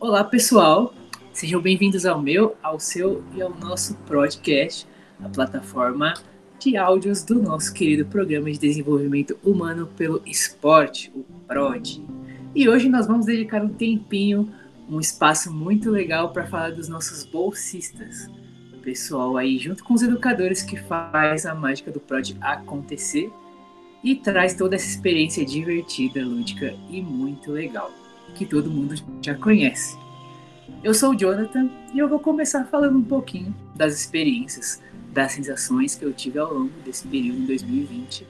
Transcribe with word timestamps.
Olá, 0.00 0.24
pessoal. 0.24 0.94
Sejam 1.30 1.60
bem-vindos 1.60 2.06
ao 2.06 2.22
meu, 2.22 2.56
ao 2.62 2.80
seu 2.80 3.22
e 3.34 3.42
ao 3.42 3.50
nosso 3.50 3.94
podcast, 4.06 4.88
a 5.22 5.28
plataforma 5.28 6.14
de 6.58 6.74
áudios 6.74 7.22
do 7.22 7.34
nosso 7.34 7.70
querido 7.74 8.06
programa 8.06 8.50
de 8.50 8.58
desenvolvimento 8.58 9.38
humano 9.44 9.86
pelo 9.98 10.22
esporte, 10.24 11.12
o 11.14 11.22
PROD. 11.46 12.02
E 12.54 12.66
hoje 12.66 12.88
nós 12.88 13.06
vamos 13.06 13.26
dedicar 13.26 13.62
um 13.62 13.68
tempinho, 13.68 14.50
um 14.88 14.98
espaço 14.98 15.52
muito 15.52 15.90
legal 15.90 16.32
para 16.32 16.46
falar 16.46 16.72
dos 16.72 16.88
nossos 16.88 17.26
bolsistas. 17.26 18.26
O 18.72 18.78
pessoal 18.78 19.36
aí, 19.36 19.58
junto 19.58 19.84
com 19.84 19.92
os 19.92 20.00
educadores 20.00 20.62
que 20.62 20.78
faz 20.78 21.44
a 21.44 21.54
mágica 21.54 21.90
do 21.90 22.00
PROD 22.00 22.38
acontecer 22.40 23.30
e 24.02 24.16
traz 24.16 24.54
toda 24.54 24.76
essa 24.76 24.88
experiência 24.88 25.44
divertida, 25.44 26.24
lúdica 26.24 26.74
e 26.88 27.02
muito 27.02 27.52
legal, 27.52 27.92
que 28.34 28.46
todo 28.46 28.70
mundo 28.70 28.94
já 29.22 29.34
conhece. 29.34 29.96
Eu 30.82 30.94
sou 30.94 31.10
o 31.10 31.18
Jonathan 31.18 31.68
e 31.92 31.98
eu 31.98 32.08
vou 32.08 32.18
começar 32.18 32.64
falando 32.64 32.96
um 32.98 33.04
pouquinho 33.04 33.54
das 33.74 33.94
experiências, 33.94 34.80
das 35.12 35.32
sensações 35.32 35.94
que 35.94 36.04
eu 36.04 36.12
tive 36.12 36.38
ao 36.38 36.52
longo 36.52 36.72
desse 36.84 37.06
período 37.06 37.40
em 37.40 37.46
2020, 37.46 38.26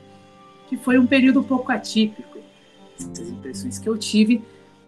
que 0.69 0.77
foi 0.77 0.99
um 0.99 1.07
período 1.07 1.41
um 1.41 1.45
pouco 1.45 1.71
atípico. 1.71 2.39
Essas 2.99 3.29
impressões 3.29 3.79
que 3.79 3.89
eu 3.89 3.97
tive, 3.97 4.43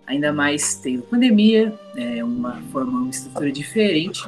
ainda 0.06 0.32
mais 0.32 0.74
tendo 0.76 1.02
pandemia, 1.02 1.78
é 1.96 2.22
uma 2.24 2.60
forma, 2.72 2.98
uma 3.00 3.10
estrutura 3.10 3.52
diferente 3.52 4.24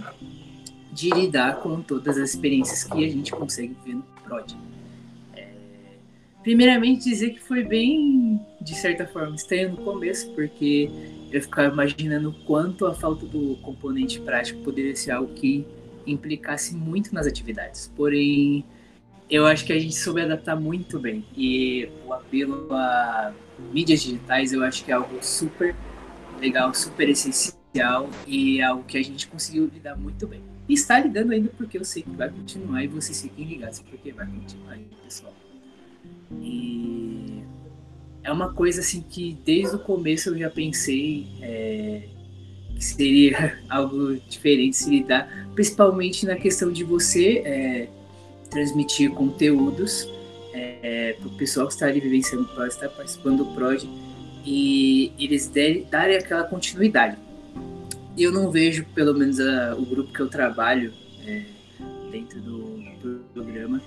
de 0.93 1.11
lidar 1.11 1.57
com 1.57 1.83
todas 1.83 2.17
as 2.17 2.31
experiências 2.31 2.85
que 2.85 3.05
a 3.05 3.09
gente 3.09 3.33
consegue 3.33 3.77
ver 3.85 3.95
no 3.95 4.05
PROD. 4.23 4.57
Primeiramente, 6.45 7.05
dizer 7.09 7.31
que 7.31 7.41
foi 7.41 7.65
bem, 7.65 8.39
de 8.61 8.75
certa 8.75 9.07
forma, 9.07 9.35
estranho 9.35 9.71
no 9.71 9.79
começo, 9.79 10.31
porque 10.33 10.91
eu 11.33 11.41
ficava 11.41 11.73
imaginando 11.73 12.35
quanto 12.45 12.87
a 12.87 12.93
falta 12.93 13.25
do 13.25 13.57
componente 13.63 14.21
prático 14.21 14.61
poderia 14.61 14.95
ser 14.95 15.13
algo 15.13 15.33
que 15.33 15.67
implicasse 16.07 16.77
muito 16.77 17.15
nas 17.15 17.27
atividades. 17.27 17.91
Porém, 17.97 18.63
eu 19.31 19.47
acho 19.47 19.65
que 19.65 19.73
a 19.73 19.79
gente 19.79 19.95
soube 19.95 20.21
adaptar 20.21 20.55
muito 20.55 20.99
bem. 20.99 21.25
E 21.35 21.89
o 22.07 22.13
apelo 22.13 22.69
a 22.75 23.33
mídias 23.73 24.03
digitais 24.03 24.53
eu 24.53 24.63
acho 24.63 24.85
que 24.85 24.93
é 24.93 24.95
algo 24.95 25.17
super 25.23 25.75
legal, 26.39 26.75
super 26.75 27.09
essencial 27.09 28.11
e 28.27 28.61
é 28.61 28.65
algo 28.65 28.85
que 28.85 28.99
a 28.99 29.03
gente 29.03 29.27
conseguiu 29.29 29.71
lidar 29.73 29.97
muito 29.97 30.27
bem. 30.27 30.43
E 30.69 30.75
está 30.75 31.01
lidando 31.01 31.33
ainda 31.33 31.51
porque 31.57 31.79
eu 31.79 31.85
sei 31.87 32.03
que 32.03 32.11
vai 32.11 32.29
continuar 32.29 32.85
e 32.85 32.87
vocês 32.87 33.23
fiquem 33.23 33.47
ligados 33.47 33.81
porque 33.81 34.13
vai 34.13 34.27
continuar 34.27 34.79
pessoal. 35.03 35.44
E 36.41 37.43
é 38.23 38.33
uma 38.33 38.53
coisa 38.53 38.81
assim 38.81 39.03
que 39.03 39.37
desde 39.45 39.77
o 39.77 39.79
começo 39.79 40.31
eu 40.31 40.39
já 40.39 40.51
pensei 40.51 41.27
é, 41.41 42.03
que 42.75 42.85
seria 42.85 43.59
algo 43.69 44.17
diferente 44.29 44.77
se 44.77 44.91
lidar, 44.91 45.49
principalmente 45.55 46.27
na 46.27 46.37
questão 46.37 46.73
de 46.73 46.83
você 46.83 47.43
é, 47.45 47.89
transmitir 48.51 49.11
conteúdos 49.11 50.09
é, 50.53 51.17
para 51.19 51.29
o 51.29 51.37
pessoal 51.37 51.67
que 51.67 51.75
está 51.75 51.87
ali 51.87 52.01
vivenciando 52.01 52.45
o 52.45 52.49
PROD, 52.49 52.69
está 52.69 52.89
participando 52.89 53.45
do 53.45 53.55
PROD, 53.55 53.89
e 54.47 55.13
eles 55.19 55.51
darem 55.91 56.17
aquela 56.17 56.45
continuidade. 56.45 57.17
Eu 58.17 58.31
não 58.31 58.51
vejo, 58.51 58.85
pelo 58.95 59.15
menos 59.15 59.41
a, 59.41 59.75
o 59.75 59.85
grupo 59.85 60.13
que 60.13 60.21
eu 60.21 60.29
trabalho 60.29 60.93
é, 61.27 61.43
dentro 62.11 62.41
do, 62.41 62.77
do 63.03 63.25
programa, 63.33 63.83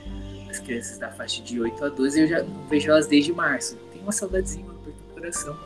as 0.57 0.59
crianças 0.59 0.97
da 0.97 1.09
faixa 1.09 1.41
de 1.41 1.61
8 1.61 1.85
a 1.85 1.89
12, 1.89 2.21
eu 2.21 2.27
já 2.27 2.43
não 2.43 2.63
vejo 2.67 2.89
elas 2.89 3.07
desde 3.07 3.31
março 3.31 3.77
uma 4.07 4.11
saudadezinha 4.13 4.65
no 4.65 5.13
coração. 5.13 5.57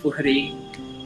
Porém, 0.00 0.56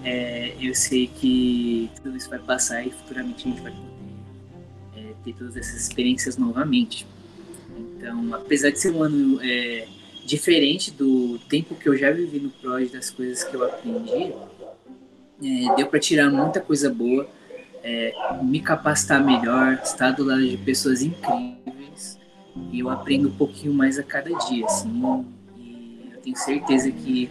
é, 0.04 0.54
eu 0.60 0.74
sei 0.74 1.06
que 1.06 1.90
tudo 2.02 2.14
isso 2.14 2.28
vai 2.28 2.38
passar 2.38 2.86
e 2.86 2.90
futuramente 2.90 3.48
a 3.48 3.50
gente 3.50 3.62
vai 3.62 3.72
poder 3.72 5.08
é, 5.08 5.14
ter 5.24 5.32
todas 5.32 5.56
essas 5.56 5.80
experiências 5.80 6.36
novamente. 6.36 7.06
Então, 7.76 8.34
apesar 8.34 8.70
de 8.70 8.78
ser 8.78 8.92
um 8.92 9.02
ano 9.02 9.40
é, 9.42 9.88
diferente 10.26 10.90
do 10.90 11.38
tempo 11.48 11.74
que 11.74 11.88
eu 11.88 11.96
já 11.96 12.10
vivi 12.10 12.38
no 12.38 12.50
PROD, 12.50 12.88
das 12.88 13.08
coisas 13.08 13.42
que 13.42 13.54
eu 13.54 13.64
aprendi, 13.64 14.34
é, 15.42 15.74
deu 15.74 15.86
para 15.86 15.98
tirar 15.98 16.30
muita 16.30 16.60
coisa 16.60 16.90
boa, 16.90 17.26
é, 17.82 18.14
me 18.42 18.60
capacitar 18.60 19.24
melhor, 19.24 19.80
estar 19.82 20.10
do 20.10 20.22
lado 20.22 20.46
de 20.46 20.58
pessoas 20.58 21.00
incríveis 21.00 21.83
e 22.72 22.80
eu 22.80 22.88
aprendo 22.88 23.28
um 23.28 23.32
pouquinho 23.32 23.74
mais 23.74 23.98
a 23.98 24.02
cada 24.02 24.30
dia, 24.46 24.64
assim, 24.64 24.88
tenho 26.24 26.36
certeza 26.36 26.90
que 26.90 27.30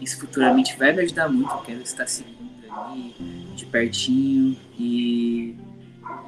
isso 0.00 0.20
futuramente 0.20 0.78
vai 0.78 0.92
me 0.92 1.02
ajudar 1.02 1.28
muito. 1.28 1.52
Eu 1.52 1.58
quero 1.58 1.82
estar 1.82 2.06
seguindo 2.06 2.38
ali 2.70 3.14
de 3.56 3.66
pertinho 3.66 4.56
e 4.78 5.56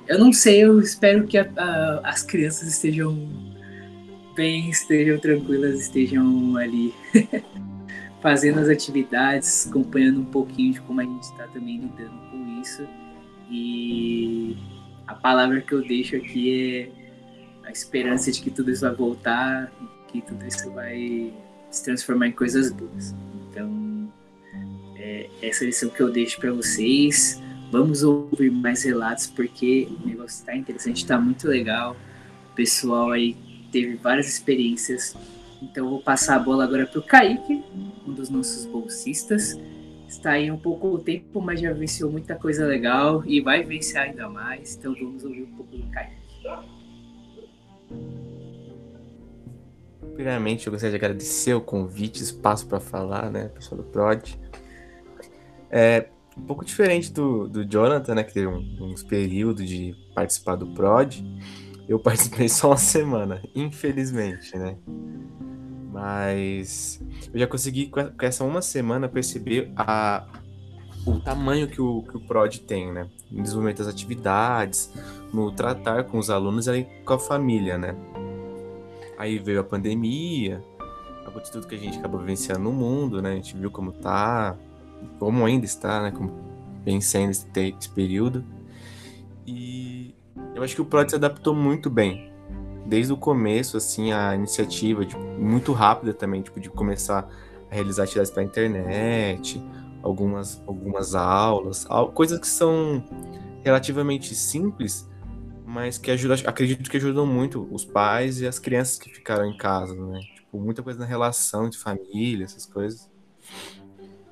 eu 0.09 0.19
não 0.19 0.33
sei, 0.33 0.65
eu 0.65 0.81
espero 0.81 1.27
que 1.27 1.39
a, 1.39 1.49
a, 1.57 2.01
as 2.05 2.23
crianças 2.23 2.69
estejam 2.69 3.17
bem, 4.35 4.69
estejam 4.69 5.19
tranquilas, 5.19 5.81
estejam 5.81 6.57
ali 6.57 6.93
fazendo 8.21 8.59
as 8.59 8.69
atividades, 8.69 9.69
acompanhando 9.69 10.21
um 10.21 10.25
pouquinho 10.25 10.73
de 10.73 10.81
como 10.81 11.01
a 11.01 11.05
gente 11.05 11.23
está 11.23 11.47
também 11.47 11.79
lidando 11.79 12.19
com 12.31 12.61
isso. 12.61 12.87
E 13.49 14.57
a 15.07 15.15
palavra 15.15 15.61
que 15.61 15.73
eu 15.73 15.83
deixo 15.83 16.17
aqui 16.17 16.89
é 16.97 17.00
a 17.71 17.73
esperança 17.73 18.33
de 18.33 18.43
que 18.43 18.51
tudo 18.51 18.71
isso 18.71 18.83
vai 18.83 18.95
voltar, 18.95 19.73
que 20.09 20.21
tudo 20.21 20.45
isso 20.45 20.71
vai 20.73 21.33
se 21.71 21.85
transformar 21.85 22.27
em 22.27 22.33
coisas 22.33 22.73
boas. 22.73 23.15
Então, 23.49 24.13
é, 24.97 25.31
essa 25.41 25.65
lição 25.65 25.89
que 25.89 26.01
eu 26.01 26.11
deixo 26.11 26.39
para 26.39 26.53
vocês. 26.53 27.41
Vamos 27.71 28.03
ouvir 28.03 28.51
mais 28.51 28.83
relatos 28.83 29.29
porque 29.29 29.89
o 30.03 30.07
negócio 30.07 30.41
está 30.41 30.57
interessante, 30.57 30.97
está 30.97 31.19
muito 31.21 31.47
legal. 31.47 31.97
O 32.51 32.55
pessoal 32.57 33.13
aí 33.13 33.37
teve 33.71 33.95
várias 33.95 34.29
experiências. 34.29 35.17
Então, 35.63 35.89
vou 35.89 36.03
passar 36.03 36.37
a 36.37 36.39
bola 36.41 36.65
agora 36.65 36.87
para 36.87 36.99
o 36.99 37.03
Kaique, 37.03 37.63
um 38.05 38.13
dos 38.13 38.29
nossos 38.29 38.67
bolsistas. 38.67 39.57
Está 40.09 40.33
aí 40.33 40.51
um 40.51 40.59
pouco 40.59 40.89
o 40.89 40.99
tempo, 40.99 41.41
mas 41.41 41.61
já 41.61 41.73
venceu 41.73 42.11
muita 42.11 42.35
coisa 42.35 42.67
legal 42.67 43.23
e 43.25 43.41
vai 43.41 43.63
vencer 43.63 44.01
ainda 44.01 44.29
mais. 44.29 44.75
Então, 44.75 44.93
vamos 44.93 45.23
ouvir 45.23 45.43
um 45.43 45.55
pouco 45.55 45.77
do 45.77 45.87
Kaique. 45.91 46.80
Primeiramente, 50.15 50.67
eu 50.67 50.73
gostaria 50.73 50.99
de 50.99 51.05
agradecer 51.05 51.55
o 51.55 51.61
convite, 51.61 52.23
espaço 52.23 52.67
para 52.67 52.79
falar, 52.79 53.31
né, 53.31 53.49
pessoal 53.49 53.81
do 53.81 53.87
Prod. 53.87 54.35
É 55.71 56.09
um 56.37 56.43
pouco 56.43 56.65
diferente 56.65 57.13
do, 57.13 57.49
do 57.49 57.65
Jonathan, 57.65 58.15
né, 58.15 58.25
que 58.25 58.33
teve 58.33 58.47
um, 58.47 58.59
uns 58.81 59.03
períodos 59.03 59.67
de 59.67 59.95
participar 60.15 60.57
do 60.57 60.67
Prod. 60.75 61.23
Eu 61.89 61.99
participei 62.01 62.49
só 62.49 62.69
uma 62.69 62.77
semana, 62.77 63.43
infelizmente, 63.55 64.57
né. 64.59 64.77
Mas 65.93 67.01
eu 67.33 67.41
já 67.41 67.47
consegui, 67.47 67.87
com 67.89 68.13
essa 68.21 68.45
uma 68.45 68.63
semana, 68.63 69.09
perceber 69.09 69.73
a, 69.77 70.27
o 71.07 71.19
tamanho 71.19 71.69
que 71.69 71.81
o, 71.81 72.03
que 72.03 72.17
o 72.17 72.21
PROD 72.21 72.61
tem, 72.61 72.93
né? 72.93 73.09
No 73.31 73.43
desenvolvimento 73.43 73.79
das 73.79 73.89
atividades, 73.89 74.93
no 75.33 75.51
tratar 75.51 76.05
com 76.05 76.19
os 76.19 76.31
alunos 76.31 76.67
e 76.67 76.87
com 77.05 77.15
a 77.15 77.19
família, 77.19 77.79
né? 77.79 77.95
Aí 79.19 79.39
veio 79.39 79.61
a 79.61 79.65
pandemia, 79.65 80.63
acabou 81.21 81.43
de 81.43 81.51
tudo 81.51 81.67
que 81.67 81.75
a 81.75 81.79
gente 81.79 81.99
acabou 81.99 82.21
vivenciando 82.21 82.61
no 82.61 82.73
mundo, 82.73 83.23
né? 83.23 83.33
A 83.33 83.35
gente 83.35 83.57
viu 83.57 83.71
como 83.71 83.93
tá, 83.93 84.57
como 85.19 85.45
ainda 85.45 85.65
está, 85.65 86.03
né? 86.03 86.11
Como 86.11 86.33
vem 86.85 87.01
sendo 87.01 87.31
esse, 87.31 87.47
esse 87.57 87.89
período. 87.91 88.45
E 89.47 90.15
eu 90.55 90.63
acho 90.63 90.75
que 90.75 90.83
o 90.83 90.85
Prod 90.85 91.09
se 91.09 91.17
adaptou 91.17 91.55
muito 91.55 91.89
bem. 91.89 92.31
Desde 92.87 93.13
o 93.13 93.17
começo, 93.17 93.77
assim, 93.77 94.13
a 94.13 94.35
iniciativa, 94.35 95.05
tipo, 95.05 95.23
muito 95.23 95.73
rápida 95.73 96.13
também, 96.13 96.43
tipo, 96.43 96.59
de 96.59 96.69
começar 96.69 97.29
a 97.71 97.75
realizar 97.75 98.05
atividades 98.05 98.31
para 98.31 98.43
internet, 98.43 99.63
algumas, 100.03 100.63
algumas 100.67 101.15
aulas, 101.15 101.87
coisas 102.15 102.39
que 102.39 102.47
são 102.47 103.05
relativamente 103.63 104.35
simples, 104.35 105.09
mas 105.67 105.99
que 105.99 106.11
ajuda, 106.11 106.35
acredito 106.47 106.91
que 106.91 106.97
ajudam 106.97 107.27
muito 107.27 107.69
os 107.71 107.85
pais 107.85 108.41
e 108.41 108.47
as 108.47 108.59
crianças 108.59 108.99
que 108.99 109.11
ficaram 109.11 109.47
em 109.47 109.57
casa, 109.57 109.95
né? 109.95 110.21
Tipo, 110.35 110.59
muita 110.59 110.83
coisa 110.83 110.99
na 110.99 111.07
relação 111.07 111.69
de 111.69 111.79
família, 111.79 112.45
essas 112.45 112.67
coisas. 112.67 113.11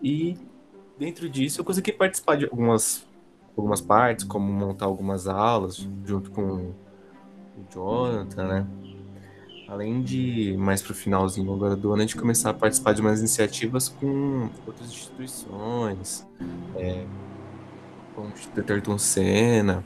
E 0.03 0.37
dentro 0.99 1.29
disso 1.29 1.61
eu 1.61 1.65
consegui 1.65 1.93
participar 1.93 2.37
de 2.37 2.45
algumas 2.45 3.07
algumas 3.57 3.81
partes, 3.81 4.25
como 4.25 4.53
montar 4.53 4.87
algumas 4.87 5.27
aulas 5.27 5.89
junto 6.05 6.31
com 6.31 6.73
o 6.73 6.75
Jonathan, 7.73 8.47
né? 8.47 8.67
Além 9.69 10.03
de, 10.03 10.57
mais 10.57 10.81
pro 10.81 10.95
finalzinho 10.95 11.53
agora 11.53 11.77
do 11.77 11.93
ano, 11.93 11.99
a 11.99 12.07
gente 12.07 12.17
começar 12.17 12.51
a 12.51 12.55
participar 12.55 12.95
de 12.95 13.03
umas 13.03 13.19
iniciativas 13.19 13.89
com 13.89 14.49
outras 14.67 14.89
instituições, 14.89 16.27
é, 16.75 17.05
como 18.15 18.29
o 18.29 18.31
Instituto 18.31 18.73
Ayrton 18.73 18.97
Senna, 18.97 19.85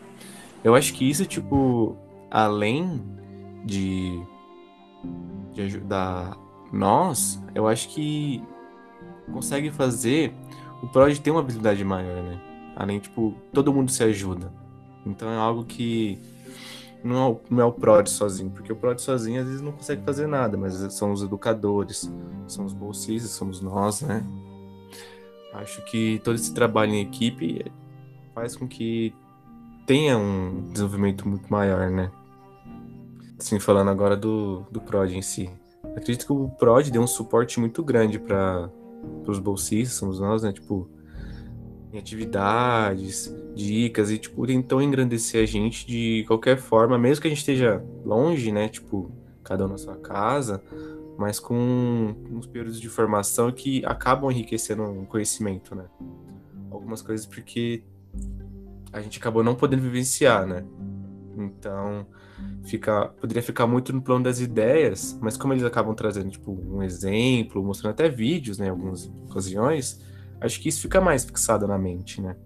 eu 0.63 0.77
acho 0.77 0.95
que 0.95 1.09
isso, 1.11 1.27
tipo, 1.27 1.97
além 2.31 3.03
de, 3.65 4.23
de 5.53 5.63
ajudar 5.63 6.37
nós, 6.73 7.43
eu 7.53 7.67
acho 7.67 7.89
que 7.89 8.41
consegue 9.33 9.71
fazer 9.73 10.33
o 10.81 10.87
Prod 10.87 11.19
ter 11.19 11.33
uma 11.33 11.41
habilidade 11.41 11.85
maior, 11.85 12.23
né? 12.23 12.41
Além, 12.77 13.01
tipo, 13.01 13.35
todo 13.53 13.73
mundo 13.73 13.91
se 13.91 14.03
ajuda. 14.05 14.53
Então 15.05 15.29
é 15.29 15.37
algo 15.37 15.65
que 15.65 16.19
não 17.05 17.17
é, 17.17 17.31
o, 17.31 17.41
não 17.51 17.61
é 17.63 17.65
o 17.65 17.73
PROD 17.73 18.09
sozinho, 18.09 18.51
porque 18.51 18.73
o 18.73 18.77
PROD 18.77 19.01
sozinho 19.01 19.41
às 19.41 19.47
vezes 19.47 19.63
não 19.63 19.73
consegue 19.73 20.03
fazer 20.05 20.27
nada, 20.27 20.57
mas 20.57 20.75
são 20.95 21.13
os 21.13 21.23
educadores, 21.23 22.11
são 22.47 22.65
os 22.65 22.73
bolsistas, 22.73 23.33
somos 23.33 23.61
nós, 23.61 24.03
né? 24.03 24.25
Acho 25.55 25.85
que 25.85 26.21
todo 26.25 26.37
esse 26.37 26.55
trabalho 26.55 26.93
em 26.93 27.03
equipe 27.03 27.65
faz 28.35 28.57
com 28.57 28.67
que 28.67 29.15
tenha 29.87 30.17
um 30.17 30.71
desenvolvimento 30.71 31.29
muito 31.29 31.51
maior, 31.51 31.91
né? 31.91 32.11
Assim, 33.39 33.59
falando 33.59 33.91
agora 33.91 34.17
do, 34.17 34.65
do 34.71 34.81
PROD 34.81 35.17
em 35.17 35.23
si. 35.23 35.51
Acredito 35.97 36.27
que 36.27 36.33
o 36.33 36.49
PROD 36.49 36.91
deu 36.91 37.03
um 37.03 37.07
suporte 37.07 37.59
muito 37.59 37.83
grande 37.83 38.19
para 38.19 38.71
os 39.27 39.39
bolsistas, 39.39 39.99
somos 39.99 40.21
nós, 40.21 40.43
né? 40.43 40.53
Tipo, 40.53 40.89
em 41.93 41.99
atividades, 41.99 43.35
dicas 43.55 44.11
e, 44.11 44.19
tipo, 44.19 44.47
tentou 44.47 44.81
engrandecer 44.81 45.43
a 45.43 45.47
gente 45.47 45.87
de 45.87 46.25
qualquer 46.27 46.57
forma, 46.57 46.99
mesmo 46.99 47.21
que 47.21 47.29
a 47.29 47.31
gente 47.31 47.41
esteja 47.41 47.85
longe, 48.05 48.51
né? 48.51 48.69
Tipo, 48.69 49.11
cada 49.45 49.67
um 49.67 49.69
na 49.69 49.77
sua 49.77 49.97
casa, 49.97 50.63
mas 51.19 51.39
com 51.39 52.15
uns 52.31 52.47
períodos 52.47 52.81
de 52.81 52.89
formação 52.89 53.53
que 53.53 53.85
acabam 53.85 54.31
enriquecendo 54.31 54.85
o 54.85 55.07
conhecimento, 55.07 55.75
né? 55.75 55.85
Algumas 56.71 57.03
coisas 57.03 57.27
porque 57.27 57.83
a 58.91 59.01
gente 59.01 59.19
acabou 59.19 59.45
não 59.45 59.55
podendo 59.55 59.83
vivenciar, 59.83 60.47
né? 60.47 60.65
Então, 61.37 62.07
fica, 62.65 63.09
poderia 63.21 63.43
ficar 63.43 63.67
muito 63.67 63.93
no 63.93 64.01
plano 64.01 64.25
das 64.25 64.41
ideias, 64.41 65.19
mas 65.21 65.37
como 65.37 65.53
eles 65.53 65.65
acabam 65.65 65.95
trazendo, 65.95 66.31
tipo, 66.31 66.53
um 66.53 66.83
exemplo, 66.83 67.63
mostrando 67.63 67.93
até 67.93 68.09
vídeos, 68.09 68.59
né, 68.59 68.67
em 68.67 68.71
algumas 68.71 69.13
ocasiões, 69.29 70.01
acho 70.43 70.61
que 70.61 70.69
isso 70.69 70.83
fica 70.83 71.01
mais 71.01 71.25
fixado 71.25 71.67
na 71.67 71.79
mente, 71.79 72.21
né? 72.21 72.37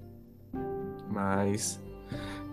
Mas 1.10 1.80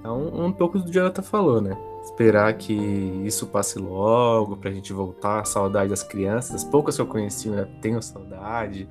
é 0.03 0.09
um, 0.09 0.45
um 0.45 0.51
pouco 0.51 0.77
do 0.77 0.85
que 0.85 0.89
o 0.89 0.93
Jonathan 0.93 1.21
falou, 1.21 1.61
né? 1.61 1.77
Esperar 2.03 2.53
que 2.57 2.73
isso 2.73 3.47
passe 3.47 3.79
logo, 3.79 4.57
pra 4.57 4.71
gente 4.71 4.91
voltar 4.91 5.45
saudade 5.45 5.89
das 5.89 6.03
crianças. 6.03 6.55
As 6.55 6.63
poucas 6.63 6.95
que 6.95 7.01
eu 7.01 7.07
conheci 7.07 7.47
eu 7.47 7.65
tenho 7.81 8.01
saudade. 8.01 8.89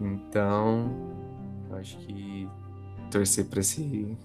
Então, 0.00 0.90
eu 1.70 1.76
acho 1.76 1.96
que 1.98 2.48
torcer 3.10 3.46
pra 3.46 3.60
esse, 3.60 4.16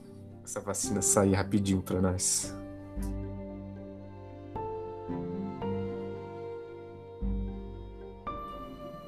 essa 0.44 0.60
vacina 0.60 1.02
sair 1.02 1.34
rapidinho 1.34 1.82
pra 1.82 2.02
nós. 2.02 2.54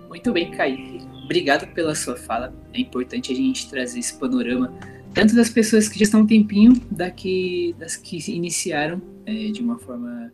Muito 0.08 0.34
bem, 0.34 0.52
Kaique. 0.52 1.09
Obrigado 1.30 1.68
pela 1.76 1.94
sua 1.94 2.18
fala. 2.18 2.52
É 2.74 2.82
importante 2.82 3.32
a 3.32 3.36
gente 3.36 3.70
trazer 3.70 4.00
esse 4.00 4.18
panorama, 4.18 4.74
tanto 5.14 5.36
das 5.36 5.48
pessoas 5.48 5.88
que 5.88 6.00
já 6.00 6.06
estão 6.06 6.22
um 6.22 6.26
tempinho, 6.26 6.74
daqui, 6.90 7.76
das 7.78 7.96
que 7.96 8.18
iniciaram 8.32 9.00
é, 9.28 9.52
de 9.52 9.62
uma 9.62 9.78
forma 9.78 10.34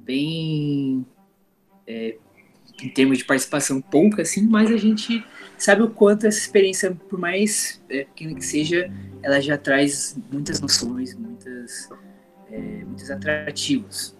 bem. 0.00 1.04
É, 1.86 2.16
em 2.82 2.88
termos 2.88 3.18
de 3.18 3.24
participação 3.26 3.82
pouca, 3.82 4.22
assim, 4.22 4.48
mas 4.48 4.70
a 4.70 4.78
gente 4.78 5.22
sabe 5.58 5.82
o 5.82 5.90
quanto 5.90 6.26
essa 6.26 6.38
experiência, 6.38 6.90
por 7.10 7.18
mais 7.18 7.82
é, 7.90 8.04
pequena 8.04 8.34
que 8.34 8.44
seja, 8.46 8.90
ela 9.22 9.42
já 9.42 9.58
traz 9.58 10.18
muitas 10.32 10.58
noções, 10.58 11.14
muitas, 11.14 11.90
é, 12.50 12.58
muitos 12.84 13.10
atrativos. 13.10 14.16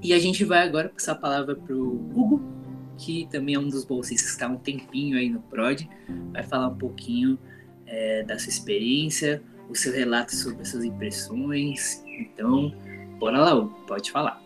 E 0.00 0.14
a 0.14 0.20
gente 0.20 0.44
vai 0.44 0.60
agora 0.66 0.88
passar 0.88 1.12
a 1.12 1.16
palavra 1.16 1.56
para 1.56 1.74
o 1.74 1.96
Hugo, 2.14 2.55
que 2.98 3.28
também 3.30 3.54
é 3.54 3.58
um 3.58 3.68
dos 3.68 3.84
bolsistas 3.84 4.30
que 4.30 4.36
está 4.36 4.48
um 4.48 4.56
tempinho 4.56 5.18
aí 5.18 5.28
no 5.28 5.40
PROD, 5.40 5.88
vai 6.32 6.42
falar 6.42 6.68
um 6.68 6.76
pouquinho 6.76 7.38
é, 7.86 8.22
da 8.22 8.38
sua 8.38 8.50
experiência, 8.50 9.42
o 9.68 9.74
seu 9.74 9.92
relato 9.92 10.34
sobre 10.34 10.62
as 10.62 10.68
suas 10.68 10.84
impressões. 10.84 12.02
Então, 12.06 12.72
bora 13.18 13.38
lá, 13.38 13.64
pode 13.86 14.10
falar. 14.10 14.40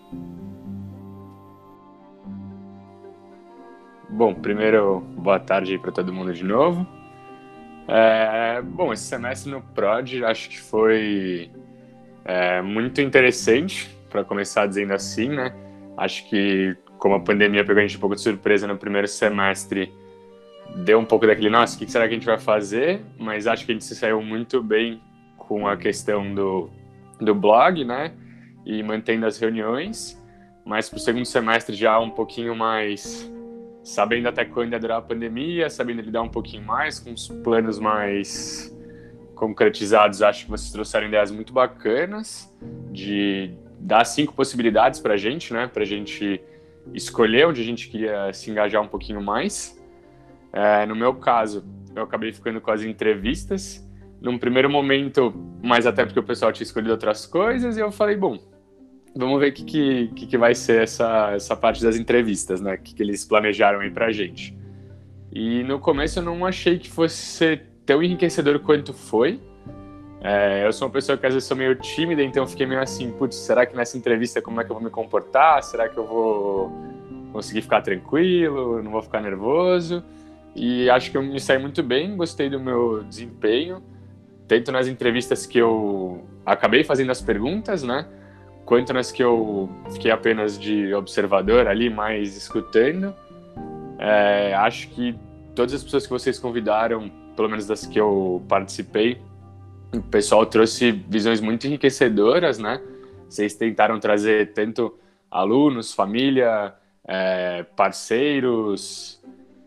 Bom, 4.08 4.34
primeiro, 4.34 5.00
boa 5.16 5.38
tarde 5.38 5.78
para 5.78 5.92
todo 5.92 6.12
mundo 6.12 6.32
de 6.32 6.44
novo. 6.44 6.86
É, 7.86 8.60
bom, 8.62 8.92
esse 8.92 9.04
semestre 9.04 9.50
no 9.50 9.62
PROD 9.62 10.24
acho 10.24 10.48
que 10.48 10.60
foi 10.60 11.50
é, 12.24 12.60
muito 12.60 13.00
interessante, 13.00 13.88
para 14.10 14.24
começar 14.24 14.66
dizendo 14.66 14.92
assim, 14.92 15.28
né? 15.28 15.54
Acho 15.96 16.28
que 16.28 16.76
como 17.00 17.14
a 17.14 17.20
pandemia 17.20 17.64
pegou 17.64 17.80
a 17.80 17.86
gente 17.86 17.96
um 17.96 18.00
pouco 18.00 18.14
de 18.14 18.20
surpresa 18.20 18.66
no 18.66 18.76
primeiro 18.76 19.08
semestre, 19.08 19.92
deu 20.84 20.98
um 20.98 21.04
pouco 21.04 21.26
daquele, 21.26 21.48
nossa, 21.48 21.74
o 21.74 21.78
que 21.78 21.90
será 21.90 22.06
que 22.06 22.12
a 22.12 22.16
gente 22.16 22.26
vai 22.26 22.38
fazer? 22.38 23.00
Mas 23.18 23.46
acho 23.46 23.64
que 23.64 23.72
a 23.72 23.74
gente 23.74 23.86
se 23.86 23.96
saiu 23.96 24.22
muito 24.22 24.62
bem 24.62 25.02
com 25.38 25.66
a 25.66 25.78
questão 25.78 26.32
do, 26.34 26.70
do 27.18 27.34
blog, 27.34 27.84
né? 27.84 28.12
E 28.66 28.82
mantendo 28.82 29.24
as 29.24 29.38
reuniões. 29.38 30.22
Mas 30.64 30.90
para 30.90 30.98
o 30.98 31.00
segundo 31.00 31.24
semestre 31.24 31.74
já 31.74 31.98
um 31.98 32.10
pouquinho 32.10 32.54
mais 32.54 33.28
sabendo 33.82 34.28
até 34.28 34.44
quando 34.44 34.74
ia 34.74 34.78
durar 34.78 34.98
a 34.98 35.02
pandemia, 35.02 35.70
sabendo 35.70 36.02
lidar 36.02 36.20
um 36.20 36.28
pouquinho 36.28 36.62
mais 36.62 37.00
com 37.00 37.12
os 37.14 37.28
planos 37.28 37.78
mais 37.78 38.76
concretizados. 39.34 40.20
Acho 40.20 40.44
que 40.44 40.50
vocês 40.50 40.70
trouxeram 40.70 41.08
ideias 41.08 41.30
muito 41.30 41.50
bacanas 41.50 42.54
de 42.92 43.54
dar 43.78 44.04
cinco 44.04 44.34
possibilidades 44.34 45.00
para 45.00 45.14
a 45.14 45.16
gente, 45.16 45.54
né? 45.54 45.66
Para 45.66 45.82
a 45.82 45.86
gente 45.86 46.42
escolher 46.94 47.46
onde 47.46 47.60
a 47.60 47.64
gente 47.64 47.88
queria 47.88 48.32
se 48.32 48.50
engajar 48.50 48.82
um 48.82 48.88
pouquinho 48.88 49.22
mais. 49.22 49.80
É, 50.52 50.84
no 50.86 50.96
meu 50.96 51.14
caso, 51.14 51.64
eu 51.94 52.02
acabei 52.02 52.32
ficando 52.32 52.60
com 52.60 52.70
as 52.70 52.82
entrevistas. 52.82 53.86
Num 54.20 54.38
primeiro 54.38 54.68
momento, 54.68 55.32
mais 55.62 55.86
até 55.86 56.04
porque 56.04 56.20
o 56.20 56.22
pessoal 56.22 56.52
tinha 56.52 56.64
escolhido 56.64 56.92
outras 56.92 57.24
coisas, 57.26 57.76
e 57.76 57.80
eu 57.80 57.90
falei, 57.90 58.16
bom, 58.16 58.38
vamos 59.16 59.40
ver 59.40 59.50
o 59.50 59.52
que, 59.52 60.08
que, 60.14 60.26
que, 60.26 60.38
vai 60.38 60.54
ser 60.54 60.82
essa, 60.82 61.32
essa 61.32 61.56
parte 61.56 61.82
das 61.82 61.96
entrevistas, 61.96 62.60
né? 62.60 62.74
O 62.74 62.78
que, 62.78 62.94
que 62.94 63.02
eles 63.02 63.24
planejaram 63.24 63.80
aí 63.80 63.90
pra 63.90 64.12
gente. 64.12 64.56
E 65.32 65.62
no 65.62 65.78
começo 65.78 66.18
eu 66.18 66.22
não 66.22 66.44
achei 66.44 66.78
que 66.78 66.90
fosse 66.90 67.60
tão 67.86 68.02
enriquecedor 68.02 68.58
quanto 68.60 68.92
foi. 68.92 69.40
É, 70.22 70.66
eu 70.66 70.72
sou 70.72 70.86
uma 70.86 70.92
pessoa 70.92 71.16
que 71.16 71.26
às 71.26 71.32
vezes 71.32 71.48
sou 71.48 71.56
meio 71.56 71.74
tímida, 71.74 72.22
então 72.22 72.46
fiquei 72.46 72.66
meio 72.66 72.80
assim, 72.80 73.10
putz, 73.10 73.36
será 73.36 73.64
que 73.64 73.74
nessa 73.74 73.96
entrevista 73.96 74.42
como 74.42 74.60
é 74.60 74.64
que 74.64 74.70
eu 74.70 74.74
vou 74.74 74.84
me 74.84 74.90
comportar? 74.90 75.62
Será 75.62 75.88
que 75.88 75.96
eu 75.96 76.06
vou 76.06 76.72
conseguir 77.32 77.62
ficar 77.62 77.80
tranquilo? 77.80 78.82
Não 78.82 78.90
vou 78.90 79.02
ficar 79.02 79.22
nervoso? 79.22 80.04
E 80.54 80.90
acho 80.90 81.10
que 81.10 81.16
eu 81.16 81.22
me 81.22 81.40
saí 81.40 81.58
muito 81.58 81.82
bem, 81.82 82.16
gostei 82.16 82.50
do 82.50 82.60
meu 82.60 83.02
desempenho, 83.04 83.82
tanto 84.46 84.70
nas 84.70 84.88
entrevistas 84.88 85.46
que 85.46 85.58
eu 85.58 86.22
acabei 86.44 86.84
fazendo 86.84 87.10
as 87.10 87.22
perguntas, 87.22 87.82
né? 87.82 88.06
Quanto 88.66 88.92
nas 88.92 89.10
que 89.10 89.22
eu 89.22 89.70
fiquei 89.92 90.10
apenas 90.10 90.58
de 90.58 90.92
observador 90.92 91.66
ali, 91.66 91.88
mais 91.88 92.36
escutando. 92.36 93.14
É, 93.98 94.54
acho 94.54 94.88
que 94.88 95.16
todas 95.54 95.72
as 95.72 95.82
pessoas 95.82 96.04
que 96.04 96.10
vocês 96.10 96.38
convidaram, 96.38 97.10
pelo 97.34 97.48
menos 97.48 97.66
das 97.66 97.86
que 97.86 97.98
eu 97.98 98.42
participei, 98.48 99.20
o 99.92 100.02
pessoal 100.02 100.46
trouxe 100.46 100.92
visões 100.92 101.40
muito 101.40 101.66
enriquecedoras, 101.66 102.58
né? 102.58 102.80
Vocês 103.28 103.54
tentaram 103.54 103.98
trazer 103.98 104.52
tanto 104.52 104.98
alunos, 105.30 105.92
família, 105.92 106.74
é, 107.06 107.64
parceiros, 107.76 109.20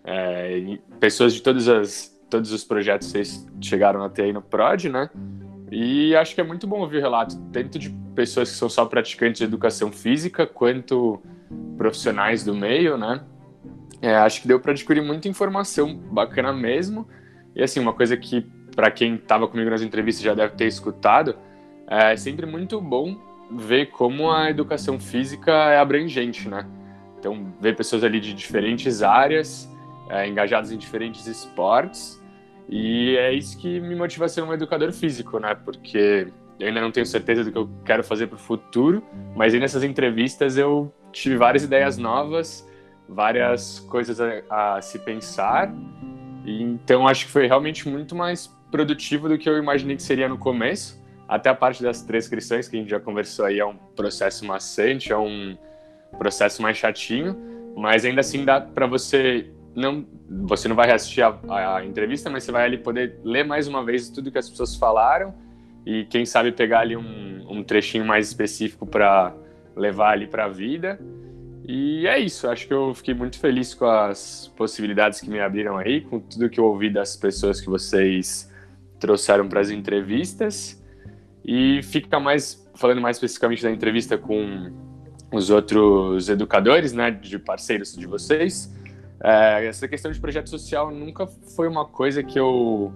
é, 0.03 0.77
pessoas 0.99 1.33
de 1.33 1.41
todas 1.41 1.67
as, 1.67 2.13
todos 2.29 2.51
os 2.51 2.63
projetos 2.63 3.07
que 3.07 3.13
vocês 3.13 3.47
chegaram 3.61 4.03
a 4.03 4.09
ter 4.09 4.23
aí 4.23 4.33
no 4.33 4.41
PROD, 4.41 4.89
né? 4.89 5.09
E 5.71 6.15
acho 6.15 6.35
que 6.35 6.41
é 6.41 6.43
muito 6.43 6.67
bom 6.67 6.81
ouvir 6.81 6.97
o 6.97 7.01
relato, 7.01 7.35
tanto 7.51 7.79
de 7.79 7.89
pessoas 8.13 8.51
que 8.51 8.57
são 8.57 8.69
só 8.69 8.85
praticantes 8.85 9.39
de 9.39 9.45
educação 9.45 9.91
física, 9.91 10.45
quanto 10.45 11.21
profissionais 11.77 12.43
do 12.43 12.53
meio, 12.53 12.97
né? 12.97 13.23
É, 14.01 14.15
acho 14.15 14.41
que 14.41 14.47
deu 14.47 14.59
para 14.59 14.71
adquirir 14.71 15.01
muita 15.01 15.27
informação 15.27 15.95
bacana 15.95 16.51
mesmo. 16.51 17.07
E 17.55 17.63
assim, 17.63 17.79
uma 17.79 17.93
coisa 17.93 18.17
que 18.17 18.45
para 18.75 18.91
quem 18.91 19.15
estava 19.15 19.47
comigo 19.47 19.69
nas 19.69 19.81
entrevistas 19.81 20.23
já 20.23 20.33
deve 20.33 20.55
ter 20.55 20.65
escutado, 20.65 21.35
é 21.87 22.15
sempre 22.15 22.45
muito 22.45 22.79
bom 22.81 23.17
ver 23.51 23.87
como 23.87 24.31
a 24.31 24.49
educação 24.49 24.99
física 24.99 25.51
é 25.51 25.77
abrangente, 25.77 26.49
né? 26.49 26.65
Então, 27.19 27.53
ver 27.59 27.75
pessoas 27.75 28.03
ali 28.03 28.19
de 28.19 28.33
diferentes 28.33 29.01
áreas, 29.01 29.69
é, 30.09 30.27
engajadas 30.27 30.71
em 30.71 30.77
diferentes 30.77 31.27
esportes, 31.27 32.21
e 32.69 33.15
é 33.17 33.33
isso 33.33 33.57
que 33.57 33.79
me 33.79 33.95
motiva 33.95 34.25
a 34.25 34.29
ser 34.29 34.41
um 34.41 34.53
educador 34.53 34.91
físico, 34.91 35.39
né? 35.39 35.55
Porque 35.55 36.27
eu 36.59 36.67
ainda 36.67 36.81
não 36.81 36.91
tenho 36.91 37.05
certeza 37.05 37.43
do 37.43 37.51
que 37.51 37.57
eu 37.57 37.69
quero 37.85 38.03
fazer 38.03 38.27
para 38.27 38.35
o 38.35 38.39
futuro, 38.39 39.03
mas 39.35 39.53
aí 39.53 39.59
nessas 39.59 39.83
entrevistas 39.83 40.57
eu 40.57 40.93
tive 41.11 41.35
várias 41.35 41.63
ideias 41.63 41.97
novas, 41.97 42.67
várias 43.07 43.79
coisas 43.81 44.19
a, 44.19 44.75
a 44.75 44.81
se 44.81 44.99
pensar, 44.99 45.73
então 46.45 47.07
acho 47.07 47.25
que 47.25 47.31
foi 47.31 47.47
realmente 47.47 47.87
muito 47.87 48.15
mais 48.15 48.47
produtivo 48.73 49.29
do 49.29 49.37
que 49.37 49.47
eu 49.47 49.55
imaginei 49.55 49.95
que 49.95 50.01
seria 50.01 50.27
no 50.27 50.35
começo. 50.35 50.99
Até 51.27 51.47
a 51.47 51.53
parte 51.53 51.83
das 51.83 52.01
transcrições, 52.01 52.67
que 52.67 52.75
a 52.75 52.79
gente 52.79 52.89
já 52.89 52.99
conversou 52.99 53.45
aí, 53.45 53.59
é 53.59 53.65
um 53.65 53.75
processo 53.95 54.43
maçante, 54.45 55.11
é 55.11 55.17
um 55.17 55.55
processo 56.17 56.59
mais 56.59 56.75
chatinho, 56.75 57.37
mas 57.77 58.03
ainda 58.03 58.21
assim 58.21 58.43
dá 58.43 58.59
para 58.59 58.87
você 58.87 59.47
não, 59.75 60.05
você 60.27 60.67
não 60.67 60.75
vai 60.75 60.91
assistir 60.91 61.21
a, 61.21 61.37
a, 61.49 61.85
entrevista, 61.85 62.31
mas 62.31 62.43
você 62.43 62.51
vai 62.51 62.65
ali 62.65 62.79
poder 62.79 63.19
ler 63.23 63.45
mais 63.45 63.67
uma 63.67 63.85
vez 63.85 64.09
tudo 64.09 64.31
que 64.31 64.39
as 64.39 64.49
pessoas 64.49 64.75
falaram 64.75 65.35
e 65.85 66.05
quem 66.05 66.25
sabe 66.25 66.51
pegar 66.51 66.79
ali 66.79 66.97
um, 66.97 67.45
um 67.47 67.63
trechinho 67.63 68.05
mais 68.05 68.27
específico 68.27 68.87
para 68.87 69.35
levar 69.75 70.13
ali 70.13 70.25
para 70.25 70.45
a 70.45 70.49
vida. 70.49 70.99
E 71.63 72.07
é 72.07 72.17
isso, 72.17 72.49
acho 72.49 72.67
que 72.67 72.73
eu 72.73 72.93
fiquei 72.95 73.13
muito 73.13 73.37
feliz 73.37 73.75
com 73.75 73.85
as 73.85 74.51
possibilidades 74.55 75.21
que 75.21 75.29
me 75.29 75.39
abriram 75.39 75.77
aí, 75.77 76.01
com 76.01 76.19
tudo 76.19 76.49
que 76.49 76.59
eu 76.59 76.65
ouvi 76.65 76.89
das 76.89 77.15
pessoas 77.15 77.61
que 77.61 77.69
vocês 77.69 78.51
trouxeram 79.03 79.49
para 79.49 79.59
as 79.59 79.69
entrevistas. 79.69 80.81
E 81.43 81.83
fica 81.83 82.21
mais, 82.21 82.65
falando 82.73 83.01
mais 83.01 83.17
especificamente 83.17 83.61
da 83.61 83.69
entrevista 83.69 84.17
com 84.17 84.71
os 85.29 85.49
outros 85.49 86.29
educadores, 86.29 86.93
né, 86.93 87.11
de 87.11 87.37
parceiros 87.37 87.93
de 87.95 88.07
vocês. 88.07 88.73
É, 89.21 89.65
essa 89.67 89.87
questão 89.89 90.09
de 90.09 90.19
projeto 90.21 90.49
social 90.49 90.89
nunca 90.89 91.27
foi 91.27 91.67
uma 91.67 91.85
coisa 91.85 92.23
que 92.23 92.39
eu 92.39 92.93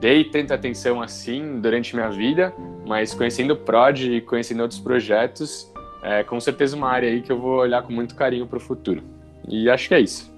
dei 0.00 0.24
tanta 0.24 0.54
atenção 0.54 1.00
assim 1.00 1.60
durante 1.60 1.94
minha 1.94 2.10
vida, 2.10 2.52
mas 2.84 3.14
conhecendo 3.14 3.52
o 3.52 3.56
Prod 3.56 4.00
e 4.00 4.20
conhecendo 4.20 4.62
outros 4.62 4.80
projetos, 4.80 5.72
é 6.02 6.24
com 6.24 6.40
certeza 6.40 6.76
uma 6.76 6.88
área 6.88 7.08
aí 7.08 7.22
que 7.22 7.30
eu 7.30 7.38
vou 7.38 7.58
olhar 7.58 7.82
com 7.82 7.92
muito 7.92 8.16
carinho 8.16 8.46
para 8.48 8.56
o 8.56 8.60
futuro. 8.60 9.02
E 9.46 9.70
acho 9.70 9.88
que 9.88 9.94
é 9.94 10.00
isso. 10.00 10.34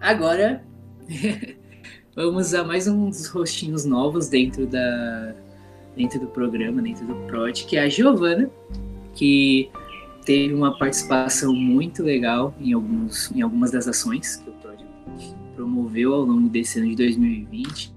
Agora, 0.00 0.62
vamos 2.14 2.54
a 2.54 2.62
mais 2.62 2.86
uns 2.86 3.26
rostinhos 3.26 3.84
novos 3.84 4.28
dentro 4.28 4.66
da, 4.66 5.34
dentro 5.96 6.20
do 6.20 6.26
programa, 6.28 6.80
dentro 6.80 7.04
do 7.06 7.14
Prod, 7.26 7.64
que 7.64 7.76
é 7.76 7.82
a 7.82 7.88
Giovana, 7.88 8.48
que 9.14 9.68
teve 10.24 10.54
uma 10.54 10.78
participação 10.78 11.52
muito 11.52 12.02
legal 12.02 12.54
em, 12.60 12.72
alguns, 12.72 13.30
em 13.32 13.42
algumas 13.42 13.72
das 13.72 13.88
ações 13.88 14.36
que 14.36 14.48
o 14.48 14.52
Prod 14.54 14.80
promoveu 15.56 16.14
ao 16.14 16.22
longo 16.22 16.48
desse 16.48 16.78
ano 16.78 16.88
de 16.88 16.96
2020. 16.96 17.92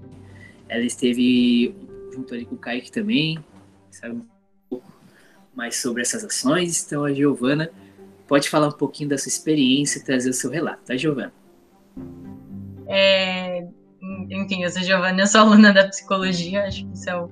Ela 0.68 0.84
esteve 0.84 1.74
junto 2.12 2.34
ali 2.34 2.44
com 2.44 2.56
o 2.56 2.58
Kaique 2.58 2.90
também, 2.90 3.38
sabe 3.90 4.16
um 4.16 4.26
pouco 4.68 4.92
mais 5.54 5.76
sobre 5.76 6.02
essas 6.02 6.24
ações. 6.24 6.84
Então 6.84 7.04
a 7.04 7.12
Giovana 7.12 7.70
pode 8.26 8.48
falar 8.50 8.68
um 8.68 8.72
pouquinho 8.72 9.08
da 9.08 9.16
sua 9.16 9.28
experiência 9.28 10.00
e 10.00 10.02
trazer 10.02 10.30
o 10.30 10.34
seu 10.34 10.50
relato, 10.50 10.82
tá, 10.84 10.96
Giovana? 10.96 11.32
É, 12.86 13.66
enfim, 14.30 14.62
eu 14.62 14.70
sou 14.70 14.82
Giovana, 14.82 15.22
eu 15.22 15.26
sou 15.26 15.40
aluna 15.42 15.72
da 15.72 15.88
psicologia, 15.88 16.64
acho 16.64 16.86
que 16.86 16.92
isso 16.94 17.10
é 17.10 17.16
o 17.16 17.28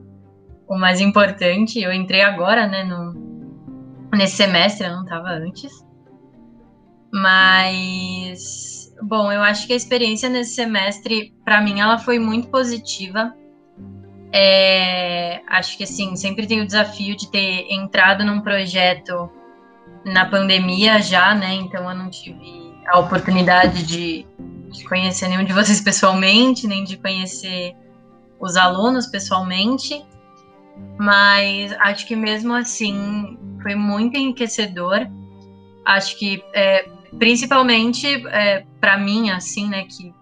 o 0.68 0.76
mais 0.76 1.00
importante. 1.00 1.80
Eu 1.80 1.92
entrei 1.92 2.22
agora, 2.22 2.66
né, 2.66 2.84
no, 2.84 3.14
nesse 4.14 4.36
semestre, 4.36 4.86
eu 4.86 4.92
não 4.92 5.04
estava 5.04 5.28
antes. 5.28 5.84
Mas, 7.12 8.92
bom, 9.02 9.30
eu 9.30 9.42
acho 9.42 9.66
que 9.66 9.72
a 9.72 9.76
experiência 9.76 10.28
nesse 10.28 10.54
semestre, 10.54 11.34
para 11.44 11.60
mim, 11.60 11.80
ela 11.80 11.98
foi 11.98 12.18
muito 12.18 12.48
positiva. 12.48 13.34
É, 14.32 15.40
acho 15.48 15.78
que, 15.78 15.84
assim, 15.84 16.16
sempre 16.16 16.46
tenho 16.46 16.64
o 16.64 16.66
desafio 16.66 17.16
de 17.16 17.30
ter 17.30 17.66
entrado 17.70 18.24
num 18.24 18.40
projeto 18.40 19.30
na 20.04 20.26
pandemia 20.26 21.00
já, 21.00 21.34
né? 21.34 21.54
Então 21.54 21.88
eu 21.88 21.96
não 21.96 22.10
tive 22.10 22.74
a 22.86 22.98
oportunidade 22.98 23.82
de, 23.84 24.26
de 24.76 24.84
conhecer 24.84 25.28
nenhum 25.28 25.44
de 25.44 25.52
vocês 25.52 25.80
pessoalmente, 25.82 26.66
nem 26.66 26.84
de 26.84 26.96
conhecer 26.96 27.74
os 28.38 28.56
alunos 28.56 29.06
pessoalmente 29.06 30.04
mas 30.98 31.72
acho 31.78 32.06
que 32.06 32.16
mesmo 32.16 32.54
assim 32.54 33.38
foi 33.62 33.74
muito 33.74 34.16
enriquecedor. 34.16 35.06
Acho 35.84 36.18
que 36.18 36.42
é, 36.54 36.88
principalmente 37.18 38.06
é, 38.28 38.64
para 38.80 38.98
mim, 38.98 39.30
assim, 39.30 39.68
né, 39.68 39.84
que 39.84 40.12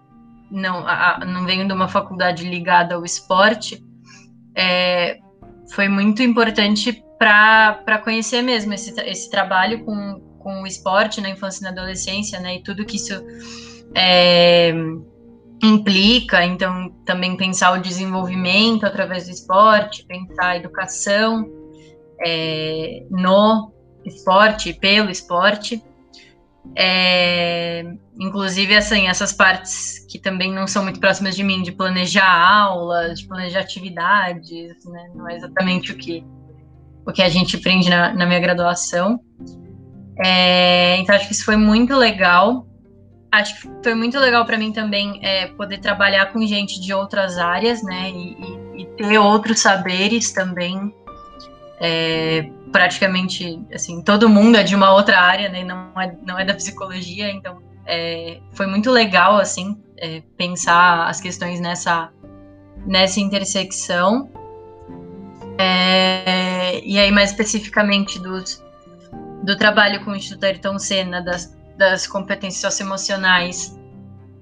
não, 0.51 0.87
a, 0.87 1.23
não 1.25 1.45
venho 1.45 1.67
de 1.67 1.73
uma 1.73 1.87
faculdade 1.87 2.47
ligada 2.47 2.95
ao 2.95 3.03
esporte, 3.03 3.83
é, 4.55 5.19
foi 5.71 5.89
muito 5.89 6.21
importante 6.21 7.03
para 7.17 7.97
conhecer 8.03 8.41
mesmo 8.41 8.73
esse, 8.73 8.91
esse 9.01 9.31
trabalho 9.31 9.83
com, 9.83 10.19
com 10.39 10.61
o 10.61 10.67
esporte 10.67 11.21
na 11.21 11.29
infância 11.29 11.61
e 11.61 11.63
na 11.63 11.69
adolescência, 11.69 12.39
né, 12.39 12.57
e 12.57 12.63
tudo 12.63 12.85
que 12.85 12.97
isso 12.97 13.13
é, 13.95 14.73
implica, 15.63 16.43
então 16.43 16.89
também 17.05 17.37
pensar 17.37 17.71
o 17.71 17.81
desenvolvimento 17.81 18.85
através 18.85 19.25
do 19.25 19.31
esporte, 19.31 20.05
pensar 20.05 20.47
a 20.47 20.57
educação 20.57 21.49
é, 22.23 23.05
no 23.09 23.71
esporte, 24.05 24.73
pelo 24.73 25.09
esporte. 25.09 25.81
É, 26.75 27.83
inclusive, 28.19 28.75
assim, 28.75 29.07
essas 29.07 29.31
partes 29.31 30.05
que 30.09 30.19
também 30.19 30.51
não 30.51 30.67
são 30.67 30.83
muito 30.83 30.99
próximas 30.99 31.35
de 31.35 31.43
mim, 31.43 31.61
de 31.61 31.71
planejar 31.71 32.27
aulas, 32.27 33.19
de 33.19 33.27
planejar 33.27 33.61
atividades, 33.61 34.83
né, 34.85 35.11
não 35.13 35.29
é 35.29 35.35
exatamente 35.35 35.91
o 35.91 35.95
que, 35.95 36.25
o 37.05 37.11
que 37.11 37.21
a 37.21 37.29
gente 37.29 37.55
aprende 37.55 37.89
na, 37.89 38.13
na 38.13 38.25
minha 38.25 38.39
graduação. 38.39 39.19
É, 40.23 40.97
então, 40.97 41.15
acho 41.15 41.27
que 41.27 41.33
isso 41.33 41.45
foi 41.45 41.55
muito 41.55 41.95
legal 41.95 42.65
acho 43.35 43.61
que 43.61 43.69
foi 43.83 43.93
muito 43.93 44.19
legal 44.19 44.45
para 44.45 44.57
mim 44.57 44.71
também 44.71 45.19
é, 45.21 45.47
poder 45.47 45.79
trabalhar 45.79 46.31
com 46.31 46.45
gente 46.45 46.79
de 46.79 46.93
outras 46.93 47.37
áreas, 47.37 47.83
né? 47.83 48.09
E, 48.09 48.33
e, 48.33 48.81
e 48.81 48.85
ter 48.97 49.17
outros 49.17 49.59
saberes 49.59 50.31
também. 50.31 50.93
É, 51.79 52.49
praticamente, 52.71 53.61
assim, 53.73 54.01
todo 54.01 54.29
mundo 54.29 54.57
é 54.57 54.63
de 54.63 54.75
uma 54.75 54.93
outra 54.93 55.19
área, 55.19 55.49
né? 55.49 55.63
Não 55.63 56.01
é, 56.01 56.15
não 56.25 56.39
é 56.39 56.45
da 56.45 56.53
psicologia, 56.53 57.29
então 57.29 57.61
é, 57.85 58.39
foi 58.53 58.65
muito 58.65 58.89
legal, 58.91 59.37
assim, 59.37 59.77
é, 59.97 60.21
pensar 60.37 61.07
as 61.07 61.21
questões 61.21 61.59
nessa, 61.59 62.09
nessa 62.85 63.19
intersecção. 63.19 64.29
É, 65.57 66.81
e 66.83 66.99
aí, 66.99 67.11
mais 67.11 67.31
especificamente 67.31 68.19
dos, 68.19 68.63
do 69.43 69.55
trabalho 69.57 70.03
com 70.03 70.11
o 70.11 70.15
Instituto 70.15 70.43
Ayrton 70.45 70.79
Senna, 70.79 71.21
das, 71.21 71.55
das 71.77 72.07
competências 72.07 72.61
socioemocionais, 72.61 73.77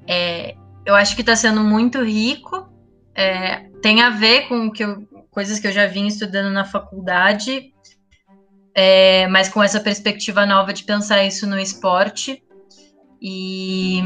é, 0.08 0.56
eu 0.86 0.96
acho 0.96 1.16
que 1.16 1.22
está 1.22 1.36
sendo 1.36 1.62
muito 1.62 2.04
rico. 2.04 2.70
É, 3.16 3.70
tem 3.82 4.02
a 4.02 4.10
ver 4.10 4.48
com 4.48 4.72
que 4.72 4.84
eu, 4.84 5.08
coisas 5.32 5.60
que 5.60 5.68
eu 5.68 5.72
já 5.72 5.88
vim 5.88 6.08
estudando 6.08 6.52
na 6.52 6.66
faculdade, 6.66 7.74
é, 8.76 9.28
mas 9.28 9.50
com 9.50 9.62
essa 9.62 9.80
perspectiva 9.80 10.46
nova 10.46 10.74
de 10.74 10.84
pensar 10.84 11.24
isso 11.24 11.48
no 11.48 11.60
esporte. 11.60 12.44
E, 13.22 14.02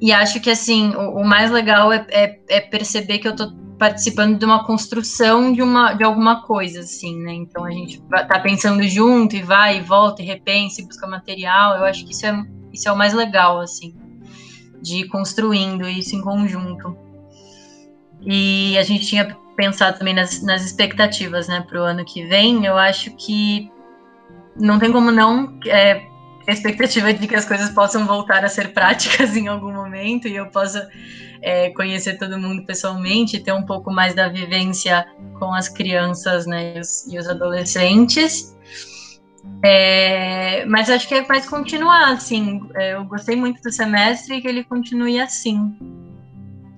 e 0.00 0.12
acho 0.12 0.40
que 0.40 0.50
assim 0.50 0.94
o, 0.94 1.20
o 1.20 1.24
mais 1.24 1.50
legal 1.50 1.92
é, 1.92 2.06
é, 2.10 2.40
é 2.48 2.60
perceber 2.60 3.18
que 3.18 3.28
eu 3.28 3.32
estou 3.32 3.52
participando 3.78 4.38
de 4.38 4.44
uma 4.44 4.64
construção 4.64 5.52
de 5.52 5.62
uma 5.62 5.94
de 5.94 6.02
alguma 6.02 6.42
coisa 6.42 6.80
assim, 6.80 7.16
né? 7.22 7.32
Então 7.32 7.64
a 7.64 7.70
gente 7.70 8.02
tá 8.10 8.40
pensando 8.40 8.82
junto 8.88 9.36
e 9.36 9.42
vai 9.42 9.78
e 9.78 9.80
volta 9.80 10.20
e 10.22 10.24
repensa 10.24 10.80
e 10.80 10.84
busca 10.84 11.06
material. 11.06 11.76
Eu 11.76 11.84
acho 11.84 12.04
que 12.04 12.12
isso 12.12 12.26
é 12.26 12.44
isso 12.72 12.88
é 12.88 12.92
o 12.92 12.96
mais 12.96 13.14
legal 13.14 13.60
assim, 13.60 13.94
de 14.82 15.02
ir 15.02 15.08
construindo 15.08 15.88
isso 15.88 16.14
em 16.14 16.20
conjunto. 16.20 16.96
E 18.20 18.76
a 18.76 18.82
gente 18.82 19.06
tinha 19.06 19.36
pensado 19.56 19.98
também 19.98 20.14
nas, 20.14 20.42
nas 20.42 20.64
expectativas, 20.64 21.48
né, 21.48 21.64
para 21.68 21.80
o 21.80 21.84
ano 21.84 22.04
que 22.04 22.24
vem. 22.26 22.64
Eu 22.64 22.76
acho 22.76 23.10
que 23.16 23.70
não 24.56 24.78
tem 24.78 24.92
como 24.92 25.10
não 25.10 25.58
é, 25.66 26.06
a 26.48 26.52
expectativa 26.52 27.12
de 27.12 27.26
que 27.28 27.34
as 27.34 27.44
coisas 27.44 27.68
possam 27.70 28.06
voltar 28.06 28.42
a 28.42 28.48
ser 28.48 28.72
práticas 28.72 29.34
em 29.36 29.48
algum 29.48 29.72
momento 29.72 30.26
e 30.26 30.34
eu 30.34 30.46
possa 30.46 30.88
é, 31.42 31.70
conhecer 31.70 32.18
todo 32.18 32.38
mundo 32.38 32.64
pessoalmente, 32.64 33.38
ter 33.38 33.52
um 33.52 33.62
pouco 33.62 33.92
mais 33.92 34.14
da 34.14 34.28
vivência 34.28 35.06
com 35.38 35.52
as 35.52 35.68
crianças 35.68 36.46
né, 36.46 36.76
e, 36.76 36.80
os, 36.80 37.06
e 37.06 37.18
os 37.18 37.28
adolescentes. 37.28 38.56
É, 39.62 40.64
mas 40.64 40.88
acho 40.88 41.06
que 41.06 41.14
é 41.14 41.26
mais 41.26 41.46
continuar, 41.46 42.12
assim. 42.12 42.62
É, 42.74 42.94
eu 42.94 43.04
gostei 43.04 43.36
muito 43.36 43.60
do 43.62 43.70
semestre 43.70 44.36
e 44.36 44.40
que 44.40 44.48
ele 44.48 44.64
continue 44.64 45.20
assim. 45.20 45.76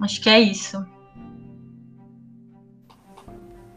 Acho 0.01 0.21
que 0.21 0.29
é 0.29 0.41
isso. 0.41 0.85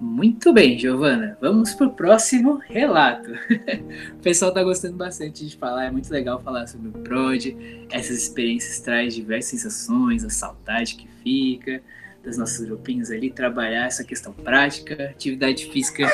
Muito 0.03 0.51
bem, 0.51 0.77
Giovana. 0.77 1.37
Vamos 1.39 1.73
para 1.73 1.87
o 1.87 1.93
próximo 1.93 2.57
relato. 2.57 3.31
o 4.11 4.19
pessoal 4.21 4.49
está 4.49 4.61
gostando 4.61 4.97
bastante 4.97 5.47
de 5.47 5.55
falar, 5.55 5.85
é 5.85 5.91
muito 5.91 6.11
legal 6.11 6.41
falar 6.41 6.67
sobre 6.67 6.89
o 6.89 6.91
PROD. 6.91 7.87
Essas 7.89 8.17
experiências 8.17 8.81
traz 8.81 9.15
diversas 9.15 9.61
sensações, 9.61 10.25
a 10.25 10.29
saudade 10.29 10.95
que 10.95 11.07
fica 11.23 11.81
das 12.21 12.37
nossas 12.37 12.65
grupinhos 12.65 13.11
ali, 13.11 13.31
trabalhar 13.31 13.85
essa 13.85 14.03
questão 14.03 14.33
prática, 14.33 15.05
atividade 15.05 15.67
física, 15.71 16.05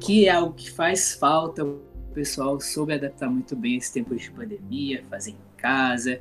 que 0.00 0.26
é 0.26 0.30
algo 0.30 0.54
que 0.54 0.70
faz 0.70 1.12
falta. 1.12 1.62
O 1.62 1.82
pessoal 2.14 2.58
soube 2.58 2.94
adaptar 2.94 3.28
muito 3.28 3.54
bem 3.54 3.76
esse 3.76 3.92
tempo 3.92 4.16
de 4.16 4.30
pandemia, 4.30 5.04
fazer 5.10 5.32
em 5.32 5.58
casa, 5.58 6.18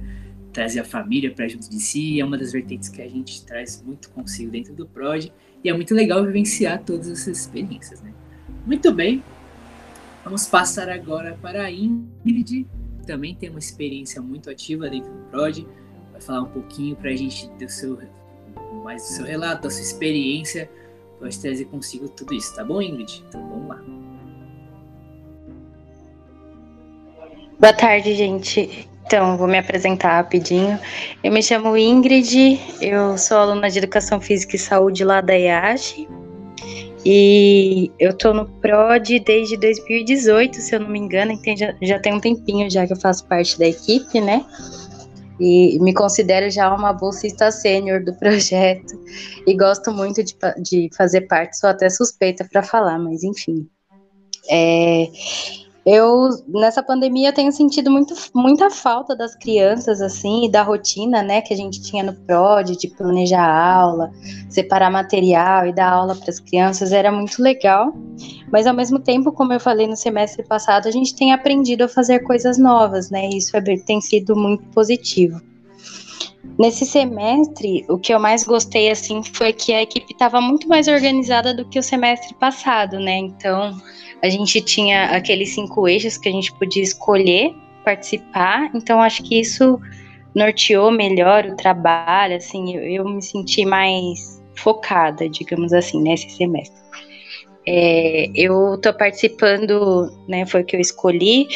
trazer 0.52 0.82
a 0.82 0.86
família 0.86 1.34
para 1.34 1.48
junto 1.48 1.70
de 1.70 1.80
si. 1.80 2.20
É 2.20 2.26
uma 2.26 2.38
das 2.38 2.52
vertentes 2.52 2.90
que 2.90 3.02
a 3.02 3.08
gente 3.08 3.46
traz 3.46 3.82
muito 3.82 4.10
consigo 4.10 4.52
dentro 4.52 4.74
do 4.74 4.86
PROD 4.86 5.32
e 5.66 5.70
é 5.70 5.74
muito 5.74 5.96
legal 5.96 6.24
vivenciar 6.24 6.84
todas 6.84 7.10
essas 7.10 7.40
experiências, 7.40 8.00
né? 8.04 8.14
Muito 8.68 8.94
bem, 8.94 9.24
vamos 10.24 10.46
passar 10.46 10.88
agora 10.90 11.36
para 11.42 11.64
a 11.64 11.72
Ingrid 11.72 12.68
que 13.00 13.08
também 13.08 13.34
tem 13.34 13.50
uma 13.50 13.58
experiência 13.58 14.22
muito 14.22 14.48
ativa 14.48 14.88
dentro 14.88 15.12
do 15.12 15.26
PROD, 15.32 15.68
vai 16.12 16.22
falar 16.22 16.44
um 16.44 16.50
pouquinho 16.50 16.96
para 16.96 17.10
a 17.10 17.16
gente 17.16 17.50
do 17.50 17.68
seu, 17.68 17.98
mais 18.84 19.02
do 19.02 19.08
seu 19.08 19.26
relato, 19.26 19.64
da 19.64 19.72
sua 19.72 19.82
experiência, 19.82 20.70
pode 21.20 21.40
trazer 21.40 21.66
consigo 21.66 22.10
tudo 22.10 22.36
isso, 22.36 22.56
tá 22.56 22.64
bom, 22.64 22.80
Ingrid? 22.80 23.24
Então 23.28 23.42
vamos 23.50 23.68
lá. 23.68 23.84
Boa 27.60 27.74
tarde, 27.74 28.14
gente. 28.14 28.88
Então, 29.06 29.38
vou 29.38 29.48
me 29.48 29.60
apresentar 29.60 30.18
rapidinho. 30.18 30.80
Eu 31.24 31.32
me 31.32 31.44
chamo 31.44 31.78
Ingrid, 31.78 32.60
eu 32.82 33.18
sou 33.20 33.38
aluna 33.38 33.70
de 33.70 33.78
Educação 33.78 34.20
Física 34.20 34.56
e 34.56 34.60
Saúde 34.60 35.04
lá 35.04 35.22
da 35.22 35.34
IASH. 35.34 36.08
E 37.06 37.92
eu 38.00 38.18
tô 38.18 38.34
no 38.34 38.48
PROD 38.62 39.20
desde 39.20 39.58
2018, 39.58 40.56
se 40.56 40.76
eu 40.76 40.80
não 40.80 40.90
me 40.90 40.98
engano, 40.98 41.34
então 41.34 41.56
já, 41.56 41.76
já 41.80 42.00
tem 42.00 42.16
um 42.16 42.20
tempinho 42.20 42.68
já 42.68 42.88
que 42.88 42.94
eu 42.94 42.98
faço 42.98 43.28
parte 43.28 43.60
da 43.60 43.68
equipe, 43.68 44.20
né? 44.20 44.44
E 45.40 45.78
me 45.80 45.94
considero 45.94 46.50
já 46.50 46.74
uma 46.74 46.92
bolsista 46.92 47.52
sênior 47.52 48.04
do 48.04 48.14
projeto 48.18 49.00
e 49.46 49.56
gosto 49.56 49.92
muito 49.92 50.24
de, 50.24 50.36
de 50.64 50.90
fazer 50.98 51.22
parte, 51.22 51.60
sou 51.60 51.70
até 51.70 51.92
suspeita 51.92 52.44
para 52.52 52.64
falar, 52.64 52.98
mas 52.98 53.24
enfim. 53.24 53.68
É, 54.50 55.08
eu, 55.86 56.30
nessa 56.48 56.82
pandemia, 56.82 57.32
tenho 57.32 57.52
sentido 57.52 57.92
muito, 57.92 58.16
muita 58.34 58.72
falta 58.72 59.16
das 59.16 59.36
crianças, 59.36 60.02
assim, 60.02 60.46
e 60.46 60.50
da 60.50 60.64
rotina, 60.64 61.22
né, 61.22 61.42
que 61.42 61.54
a 61.54 61.58
gente 61.58 61.80
tinha 61.80 62.02
no 62.02 62.12
PROD, 62.12 62.76
de 62.76 62.88
planejar 62.88 63.48
aula, 63.48 64.12
separar 64.50 64.90
material 64.90 65.68
e 65.68 65.74
dar 65.74 65.92
aula 65.92 66.16
para 66.16 66.32
as 66.32 66.40
crianças, 66.40 66.92
era 66.92 67.12
muito 67.12 67.40
legal. 67.40 67.94
Mas, 68.52 68.66
ao 68.66 68.74
mesmo 68.74 68.98
tempo, 68.98 69.32
como 69.32 69.54
eu 69.54 69.60
falei 69.60 69.86
no 69.86 69.96
semestre 69.96 70.44
passado, 70.44 70.88
a 70.88 70.92
gente 70.92 71.14
tem 71.14 71.32
aprendido 71.32 71.84
a 71.84 71.88
fazer 71.88 72.22
coisas 72.22 72.58
novas, 72.58 73.12
né, 73.12 73.30
e 73.30 73.38
isso 73.38 73.56
é, 73.56 73.62
tem 73.62 74.02
sido 74.02 74.36
muito 74.36 74.64
positivo. 74.70 75.40
Nesse 76.58 76.84
semestre, 76.84 77.86
o 77.88 78.00
que 78.00 78.12
eu 78.12 78.20
mais 78.20 78.44
gostei, 78.44 78.90
assim, 78.90 79.22
foi 79.22 79.54
que 79.54 79.72
a 79.72 79.84
equipe 79.84 80.14
estava 80.14 80.42
muito 80.42 80.68
mais 80.68 80.88
organizada 80.88 81.54
do 81.54 81.66
que 81.66 81.78
o 81.78 81.84
semestre 81.84 82.34
passado, 82.34 83.00
né, 83.00 83.18
então 83.18 83.72
a 84.26 84.30
gente 84.30 84.60
tinha 84.62 85.06
aqueles 85.06 85.54
cinco 85.54 85.88
eixos 85.88 86.18
que 86.18 86.28
a 86.28 86.32
gente 86.32 86.52
podia 86.54 86.82
escolher 86.82 87.54
participar, 87.84 88.72
então 88.74 89.00
acho 89.00 89.22
que 89.22 89.40
isso 89.40 89.80
norteou 90.34 90.92
melhor 90.92 91.46
o 91.46 91.56
trabalho, 91.56 92.36
assim, 92.36 92.76
eu, 92.76 93.08
me 93.08 93.22
senti 93.22 93.64
mais 93.64 94.42
focada, 94.56 95.30
digamos 95.30 95.72
assim, 95.72 96.02
nesse 96.02 96.30
semestre. 96.32 96.84
É, 97.68 98.32
eu 98.36 98.76
estou 98.76 98.94
participando, 98.94 100.12
né, 100.28 100.46
foi 100.46 100.62
o 100.62 100.66
que 100.66 100.76
eu 100.76 100.80
escolhi, 100.80 101.48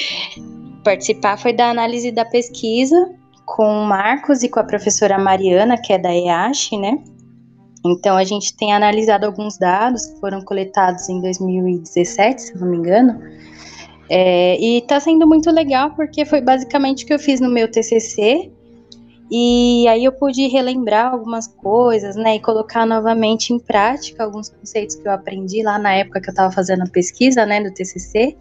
participar 0.84 1.38
foi 1.38 1.54
da 1.54 1.70
análise 1.70 2.12
da 2.12 2.24
pesquisa 2.24 2.96
com 3.46 3.64
o 3.64 3.86
Marcos 3.86 4.44
e 4.44 4.50
com 4.50 4.60
a 4.60 4.64
professora 4.64 5.18
Mariana, 5.18 5.76
que 5.76 5.92
é 5.92 5.98
da 5.98 6.16
EASH, 6.16 6.72
né, 6.74 7.04
então, 7.86 8.18
a 8.18 8.24
gente 8.24 8.56
tem 8.56 8.74
analisado 8.74 9.26
alguns 9.26 9.58
dados 9.58 10.06
que 10.06 10.20
foram 10.20 10.42
coletados 10.42 11.08
em 11.08 11.22
2017, 11.22 12.42
se 12.42 12.58
não 12.58 12.68
me 12.68 12.78
engano, 12.78 13.22
é, 14.10 14.60
e 14.60 14.80
está 14.80 15.00
sendo 15.00 15.28
muito 15.28 15.52
legal 15.52 15.92
porque 15.92 16.26
foi 16.26 16.42
basicamente 16.42 17.04
o 17.04 17.08
que 17.08 17.14
eu 17.14 17.20
fiz 17.20 17.40
no 17.40 17.50
meu 17.50 17.70
TCC, 17.70 18.52
e 19.32 19.88
aí 19.88 20.04
eu 20.04 20.12
pude 20.12 20.48
relembrar 20.48 21.14
algumas 21.14 21.48
coisas, 21.48 22.16
né, 22.16 22.36
e 22.36 22.40
colocar 22.40 22.86
novamente 22.86 23.54
em 23.54 23.60
prática 23.60 24.24
alguns 24.24 24.50
conceitos 24.50 24.96
que 24.96 25.08
eu 25.08 25.12
aprendi 25.12 25.62
lá 25.62 25.78
na 25.78 25.94
época 25.94 26.20
que 26.20 26.30
eu 26.30 26.32
estava 26.32 26.52
fazendo 26.52 26.82
a 26.82 26.88
pesquisa, 26.88 27.46
né, 27.46 27.62
do 27.62 27.72
TCC. 27.72 28.36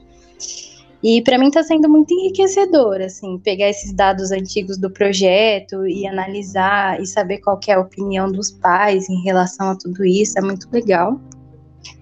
E 1.03 1.23
para 1.23 1.39
mim 1.39 1.47
está 1.47 1.63
sendo 1.63 1.89
muito 1.89 2.13
enriquecedor, 2.13 3.01
assim, 3.01 3.39
pegar 3.39 3.69
esses 3.69 3.93
dados 3.93 4.33
antigos 4.33 4.77
do 4.77 4.91
projeto 4.91 5.87
e 5.87 6.07
analisar 6.07 7.01
e 7.01 7.07
saber 7.07 7.39
qual 7.39 7.61
é 7.69 7.73
a 7.73 7.81
opinião 7.81 8.31
dos 8.31 8.51
pais 8.51 9.09
em 9.09 9.23
relação 9.23 9.71
a 9.71 9.77
tudo 9.77 10.05
isso, 10.05 10.37
é 10.39 10.43
muito 10.43 10.69
legal. 10.73 11.21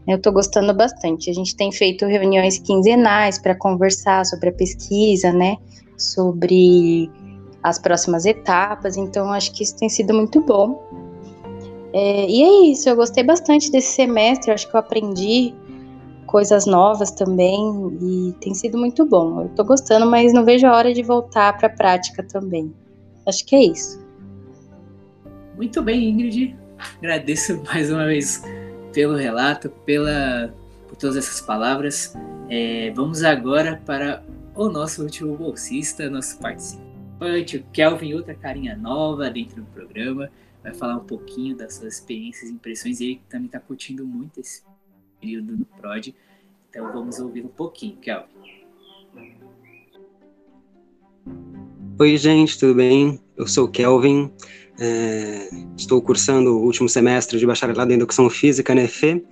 Eu 0.08 0.16
estou 0.16 0.32
gostando 0.32 0.72
bastante. 0.72 1.28
A 1.28 1.34
gente 1.34 1.54
tem 1.54 1.70
feito 1.70 2.06
reuniões 2.06 2.58
quinzenais 2.58 3.38
para 3.38 3.54
conversar 3.54 4.24
sobre 4.24 4.48
a 4.48 4.52
pesquisa, 4.52 5.30
né? 5.30 5.56
Sobre 5.98 7.10
as 7.62 7.78
próximas 7.78 8.24
etapas, 8.24 8.96
então 8.96 9.30
acho 9.32 9.52
que 9.52 9.64
isso 9.64 9.76
tem 9.76 9.88
sido 9.88 10.14
muito 10.14 10.40
bom. 10.40 10.80
É, 11.92 12.30
e 12.30 12.42
é 12.42 12.70
isso, 12.70 12.88
eu 12.88 12.94
gostei 12.94 13.24
bastante 13.24 13.70
desse 13.70 13.88
semestre, 13.88 14.52
acho 14.52 14.68
que 14.68 14.76
eu 14.76 14.80
aprendi 14.80 15.52
coisas 16.26 16.66
novas 16.66 17.10
também 17.10 17.96
e 18.00 18.34
tem 18.40 18.54
sido 18.54 18.76
muito 18.76 19.06
bom. 19.06 19.42
Eu 19.42 19.48
tô 19.50 19.64
gostando, 19.64 20.06
mas 20.06 20.32
não 20.32 20.44
vejo 20.44 20.66
a 20.66 20.76
hora 20.76 20.92
de 20.92 21.02
voltar 21.02 21.56
para 21.56 21.68
a 21.68 21.70
prática 21.70 22.22
também. 22.22 22.74
Acho 23.26 23.44
que 23.46 23.56
é 23.56 23.64
isso. 23.64 24.04
Muito 25.56 25.82
bem, 25.82 26.10
Ingrid. 26.10 26.56
Agradeço 26.98 27.62
mais 27.64 27.90
uma 27.90 28.04
vez 28.04 28.42
pelo 28.92 29.16
relato, 29.16 29.70
pela 29.84 30.54
por 30.88 30.96
todas 30.96 31.16
essas 31.16 31.40
palavras. 31.40 32.14
É, 32.48 32.92
vamos 32.94 33.22
agora 33.22 33.80
para 33.84 34.22
o 34.54 34.68
nosso 34.68 35.02
último 35.02 35.36
bolsista, 35.36 36.08
nosso 36.08 36.38
participante, 36.38 37.58
o 37.58 37.64
Kelvin, 37.72 38.14
outra 38.14 38.34
carinha 38.34 38.76
nova 38.76 39.30
dentro 39.30 39.62
do 39.62 39.66
programa. 39.68 40.30
Vai 40.62 40.74
falar 40.74 40.96
um 40.96 41.04
pouquinho 41.04 41.56
das 41.56 41.74
suas 41.74 41.94
experiências 41.94 42.50
e 42.50 42.54
impressões. 42.54 43.00
Ele 43.00 43.20
também 43.28 43.46
está 43.46 43.60
curtindo 43.60 44.04
muito 44.06 44.40
esse 44.40 44.62
período 45.20 45.56
no 45.56 45.64
PROD. 45.64 46.14
Então 46.70 46.92
vamos 46.92 47.18
ouvir 47.18 47.44
um 47.44 47.48
pouquinho, 47.48 47.96
Kelvin. 47.96 48.46
Oi, 51.98 52.16
gente, 52.16 52.58
tudo 52.58 52.74
bem? 52.74 53.18
Eu 53.36 53.46
sou 53.46 53.64
o 53.64 53.68
Kelvin, 53.68 54.30
é, 54.78 55.48
estou 55.76 56.02
cursando 56.02 56.58
o 56.58 56.62
último 56.62 56.88
semestre 56.88 57.38
de 57.38 57.46
bacharelado 57.46 57.90
em 57.90 57.96
Educação 57.96 58.28
Física 58.28 58.74
na 58.74 58.82
EFE 58.82 59.24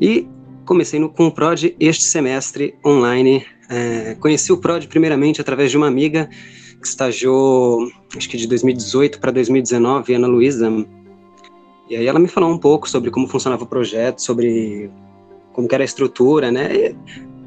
e 0.00 0.26
comecei 0.64 0.98
no, 0.98 1.10
com 1.10 1.26
o 1.26 1.32
PROD 1.32 1.76
este 1.78 2.04
semestre 2.04 2.74
online. 2.84 3.44
É, 3.68 4.14
conheci 4.14 4.52
o 4.52 4.56
PROD 4.56 4.88
primeiramente 4.88 5.40
através 5.40 5.70
de 5.70 5.76
uma 5.76 5.86
amiga 5.86 6.28
que 6.80 6.86
estagiou, 6.86 7.90
acho 8.16 8.28
que 8.28 8.36
de 8.36 8.46
2018 8.46 9.20
para 9.20 9.30
2019, 9.30 10.14
Ana 10.14 10.26
Luísa. 10.26 10.70
E 11.94 11.96
aí 11.96 12.08
ela 12.08 12.18
me 12.18 12.26
falou 12.26 12.50
um 12.50 12.58
pouco 12.58 12.90
sobre 12.90 13.08
como 13.08 13.28
funcionava 13.28 13.62
o 13.62 13.68
projeto, 13.68 14.20
sobre 14.20 14.90
como 15.52 15.68
era 15.70 15.84
a 15.84 15.86
estrutura, 15.86 16.50
né? 16.50 16.74
E 16.74 16.96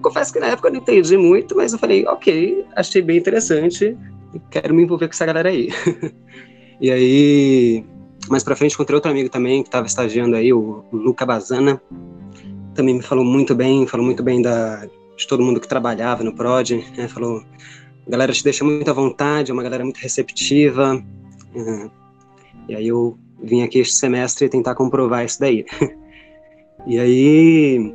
confesso 0.02 0.32
que 0.32 0.40
na 0.40 0.48
época 0.48 0.70
eu 0.70 0.72
não 0.72 0.80
entendi 0.80 1.18
muito, 1.18 1.54
mas 1.54 1.74
eu 1.74 1.80
falei, 1.80 2.08
ok, 2.08 2.64
achei 2.74 3.02
bem 3.02 3.18
interessante, 3.18 3.98
quero 4.50 4.74
me 4.74 4.84
envolver 4.84 5.10
com 5.10 5.14
essa 5.14 5.26
galera 5.26 5.50
aí. 5.50 5.68
e 6.80 6.90
aí, 6.90 7.86
mais 8.30 8.42
pra 8.42 8.56
frente, 8.56 8.74
encontrei 8.74 8.96
outro 8.96 9.12
amigo 9.12 9.28
também 9.28 9.64
que 9.64 9.68
estava 9.68 9.86
estagiando 9.86 10.38
aí, 10.38 10.54
o 10.54 10.86
Luca 10.94 11.26
Bazana, 11.26 11.82
também 12.74 12.96
me 12.96 13.04
falou 13.04 13.26
muito 13.26 13.54
bem, 13.54 13.86
falou 13.86 14.06
muito 14.06 14.24
bem 14.24 14.42
da, 14.42 14.86
de 15.18 15.28
todo 15.28 15.44
mundo 15.44 15.60
que 15.60 15.68
trabalhava 15.68 16.24
no 16.24 16.34
PROD, 16.34 16.86
né? 16.96 17.10
falou, 17.10 17.44
a 18.08 18.10
galera 18.10 18.32
te 18.32 18.46
deixa 18.46 18.64
muito 18.64 18.90
à 18.90 18.94
vontade, 18.94 19.52
é 19.52 19.54
uma 19.54 19.64
galera 19.64 19.84
muito 19.84 19.98
receptiva, 19.98 21.04
e 22.70 22.74
aí 22.74 22.88
eu 22.88 23.18
vim 23.42 23.62
aqui 23.64 23.80
este 23.80 23.96
semestre 23.96 24.50
tentar 24.50 24.76
comprovar 24.76 25.26
isso 25.26 25.40
daí. 25.40 25.66
E 26.86 26.98
aí 27.00 27.94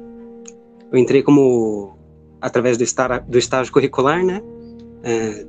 eu 0.90 0.98
entrei 0.98 1.22
como 1.22 1.96
através 2.42 2.76
do, 2.76 2.84
estar, 2.84 3.20
do 3.20 3.38
estágio 3.38 3.72
curricular, 3.72 4.22
né? 4.22 4.42
É, 5.02 5.46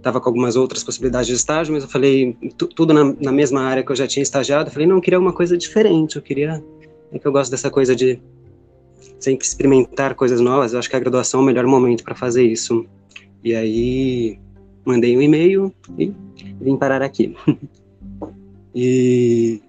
tava 0.00 0.20
com 0.20 0.28
algumas 0.28 0.54
outras 0.54 0.84
possibilidades 0.84 1.26
de 1.26 1.34
estágio, 1.34 1.74
mas 1.74 1.82
eu 1.82 1.88
falei 1.88 2.36
tudo 2.76 2.94
na, 2.94 3.16
na, 3.20 3.32
mesma 3.32 3.62
área 3.62 3.82
que 3.82 3.90
eu 3.90 3.96
já 3.96 4.06
tinha 4.06 4.22
estagiado. 4.22 4.68
Eu 4.68 4.72
falei 4.72 4.86
não, 4.86 4.96
eu 4.96 5.02
queria 5.02 5.18
uma 5.18 5.32
coisa 5.32 5.56
diferente. 5.56 6.14
Eu 6.14 6.22
queria 6.22 6.62
é 7.10 7.18
que 7.18 7.26
eu 7.26 7.32
gosto 7.32 7.50
dessa 7.50 7.68
coisa 7.70 7.96
de 7.96 8.20
sempre 9.18 9.44
experimentar 9.44 10.14
coisas 10.14 10.40
novas. 10.40 10.72
Eu 10.72 10.78
acho 10.78 10.88
que 10.88 10.96
a 10.96 11.00
graduação 11.00 11.40
é 11.40 11.42
o 11.42 11.46
melhor 11.46 11.66
momento 11.66 12.04
para 12.04 12.14
fazer 12.14 12.44
isso. 12.44 12.86
E 13.42 13.54
aí 13.54 14.38
mandei 14.84 15.16
um 15.16 15.22
e-mail 15.22 15.74
e 15.98 16.14
vim 16.60 16.76
parar 16.76 17.02
aqui. 17.02 17.34
e 18.74 19.60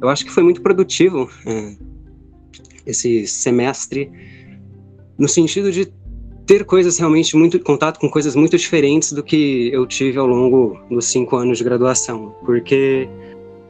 eu 0.00 0.08
acho 0.08 0.24
que 0.24 0.30
foi 0.30 0.42
muito 0.42 0.62
produtivo. 0.62 1.30
É, 1.46 1.74
esse 2.86 3.26
semestre, 3.26 4.10
no 5.18 5.28
sentido 5.28 5.72
de 5.72 5.92
ter 6.46 6.64
coisas 6.64 6.98
realmente 6.98 7.36
muito 7.36 7.58
contato 7.58 7.98
com 7.98 8.08
coisas 8.08 8.36
muito 8.36 8.56
diferentes 8.56 9.12
do 9.12 9.22
que 9.22 9.68
eu 9.72 9.84
tive 9.84 10.18
ao 10.18 10.26
longo 10.26 10.78
dos 10.88 11.06
cinco 11.06 11.36
anos 11.36 11.58
de 11.58 11.64
graduação, 11.64 12.36
porque 12.44 13.08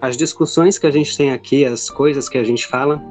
as 0.01 0.17
discussões 0.17 0.79
que 0.79 0.87
a 0.87 0.91
gente 0.91 1.17
tem 1.17 1.33
aqui, 1.33 1.65
as 1.65 1.89
coisas 1.89 2.29
que 2.29 2.37
a 2.37 2.45
gente 2.45 2.67
fala, 2.67 3.03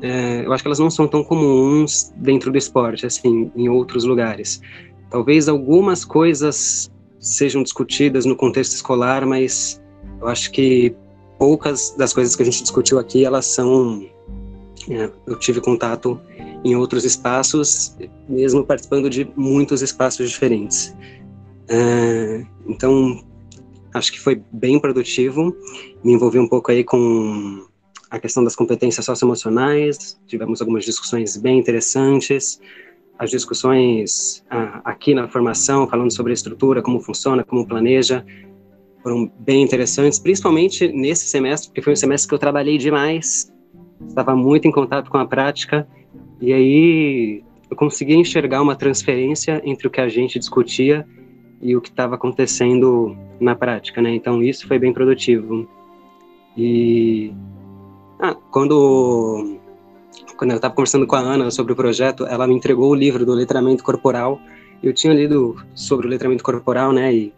é, 0.00 0.46
eu 0.46 0.52
acho 0.52 0.64
que 0.64 0.68
elas 0.68 0.78
não 0.78 0.90
são 0.90 1.06
tão 1.06 1.22
comuns 1.22 2.10
dentro 2.16 2.50
do 2.50 2.56
esporte, 2.56 3.04
assim, 3.04 3.52
em 3.54 3.68
outros 3.68 4.04
lugares. 4.04 4.62
Talvez 5.10 5.48
algumas 5.48 6.04
coisas 6.04 6.90
sejam 7.18 7.62
discutidas 7.62 8.24
no 8.24 8.34
contexto 8.34 8.72
escolar, 8.72 9.26
mas 9.26 9.79
eu 10.20 10.28
acho 10.28 10.50
que 10.50 10.94
poucas 11.38 11.94
das 11.96 12.12
coisas 12.12 12.36
que 12.36 12.42
a 12.42 12.44
gente 12.44 12.62
discutiu 12.62 12.98
aqui, 12.98 13.24
elas 13.24 13.46
são 13.46 14.06
é, 14.88 15.10
eu 15.26 15.38
tive 15.38 15.60
contato 15.60 16.20
em 16.64 16.74
outros 16.76 17.04
espaços, 17.04 17.96
mesmo 18.28 18.64
participando 18.64 19.10
de 19.10 19.30
muitos 19.36 19.82
espaços 19.82 20.30
diferentes. 20.30 20.94
É, 21.68 22.44
então, 22.66 23.22
acho 23.94 24.12
que 24.12 24.20
foi 24.20 24.42
bem 24.52 24.78
produtivo. 24.78 25.54
Me 26.02 26.12
envolvi 26.12 26.38
um 26.38 26.48
pouco 26.48 26.70
aí 26.70 26.84
com 26.84 27.66
a 28.10 28.18
questão 28.18 28.42
das 28.42 28.56
competências 28.56 29.06
socioemocionais, 29.06 30.18
tivemos 30.26 30.60
algumas 30.60 30.84
discussões 30.84 31.36
bem 31.36 31.58
interessantes, 31.58 32.60
as 33.16 33.30
discussões 33.30 34.42
ah, 34.50 34.80
aqui 34.84 35.14
na 35.14 35.28
formação, 35.28 35.86
falando 35.86 36.12
sobre 36.12 36.32
a 36.32 36.34
estrutura, 36.34 36.82
como 36.82 36.98
funciona, 37.00 37.44
como 37.44 37.66
planeja, 37.66 38.24
foram 39.02 39.30
bem 39.38 39.62
interessantes, 39.62 40.18
principalmente 40.18 40.88
nesse 40.88 41.26
semestre, 41.26 41.68
porque 41.68 41.82
foi 41.82 41.92
um 41.92 41.96
semestre 41.96 42.28
que 42.28 42.34
eu 42.34 42.38
trabalhei 42.38 42.78
demais, 42.78 43.52
estava 44.06 44.34
muito 44.36 44.66
em 44.66 44.70
contato 44.70 45.10
com 45.10 45.18
a 45.18 45.26
prática, 45.26 45.86
e 46.40 46.52
aí 46.52 47.44
eu 47.70 47.76
consegui 47.76 48.14
enxergar 48.14 48.62
uma 48.62 48.74
transferência 48.74 49.60
entre 49.64 49.86
o 49.86 49.90
que 49.90 50.00
a 50.00 50.08
gente 50.08 50.38
discutia 50.38 51.06
e 51.60 51.76
o 51.76 51.80
que 51.80 51.90
estava 51.90 52.14
acontecendo 52.14 53.16
na 53.38 53.54
prática, 53.54 54.00
né? 54.00 54.14
Então 54.14 54.42
isso 54.42 54.66
foi 54.66 54.78
bem 54.78 54.92
produtivo. 54.92 55.68
E 56.56 57.32
ah, 58.18 58.34
quando 58.50 59.58
quando 60.36 60.52
eu 60.52 60.56
estava 60.56 60.74
conversando 60.74 61.06
com 61.06 61.16
a 61.16 61.20
Ana 61.20 61.50
sobre 61.50 61.72
o 61.74 61.76
projeto, 61.76 62.26
ela 62.26 62.46
me 62.46 62.54
entregou 62.54 62.90
o 62.90 62.94
livro 62.94 63.26
do 63.26 63.32
letramento 63.32 63.84
corporal. 63.84 64.40
Eu 64.82 64.92
tinha 64.94 65.12
lido 65.12 65.56
sobre 65.74 66.06
o 66.06 66.10
letramento 66.10 66.42
corporal, 66.42 66.92
né? 66.92 67.14
E 67.14 67.34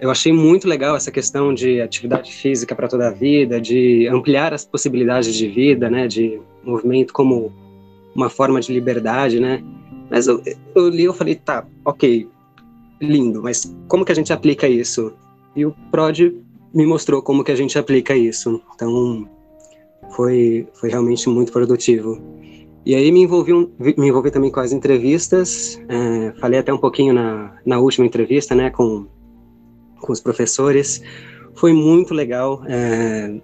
eu 0.00 0.10
achei 0.10 0.32
muito 0.32 0.66
legal 0.66 0.96
essa 0.96 1.10
questão 1.10 1.52
de 1.52 1.80
atividade 1.80 2.32
física 2.32 2.74
para 2.74 2.88
toda 2.88 3.08
a 3.08 3.10
vida, 3.10 3.60
de 3.60 4.08
ampliar 4.08 4.54
as 4.54 4.64
possibilidades 4.64 5.34
de 5.34 5.46
vida, 5.46 5.90
né? 5.90 6.08
De 6.08 6.40
movimento 6.64 7.12
como 7.12 7.52
uma 8.14 8.30
forma 8.30 8.60
de 8.60 8.72
liberdade, 8.72 9.38
né? 9.38 9.62
Mas 10.10 10.26
eu, 10.26 10.42
eu 10.74 10.88
li, 10.88 11.04
eu 11.04 11.12
falei, 11.12 11.34
tá, 11.34 11.66
ok, 11.84 12.26
lindo, 13.00 13.42
mas 13.42 13.74
como 13.86 14.04
que 14.04 14.10
a 14.10 14.14
gente 14.14 14.32
aplica 14.32 14.66
isso? 14.66 15.12
E 15.54 15.66
o 15.66 15.74
Prod 15.90 16.18
me 16.74 16.86
mostrou 16.86 17.22
como 17.22 17.44
que 17.44 17.52
a 17.52 17.56
gente 17.56 17.78
aplica 17.78 18.16
isso. 18.16 18.60
Então, 18.74 19.28
foi, 20.16 20.66
foi 20.74 20.88
realmente 20.88 21.28
muito 21.28 21.52
produtivo. 21.52 22.20
E 22.86 22.94
aí 22.94 23.12
me 23.12 23.20
envolvi, 23.20 23.52
me 23.52 24.08
envolvi 24.08 24.30
também 24.30 24.50
com 24.50 24.60
as 24.60 24.72
entrevistas, 24.72 25.80
é, 25.88 26.32
falei 26.40 26.58
até 26.58 26.72
um 26.72 26.78
pouquinho 26.78 27.12
na, 27.12 27.54
na 27.66 27.78
última 27.78 28.06
entrevista, 28.06 28.54
né, 28.54 28.70
com, 28.70 29.06
com 30.00 30.12
os 30.12 30.20
professores. 30.20 31.02
Foi 31.54 31.72
muito 31.72 32.14
legal, 32.14 32.62
é, 32.66 33.40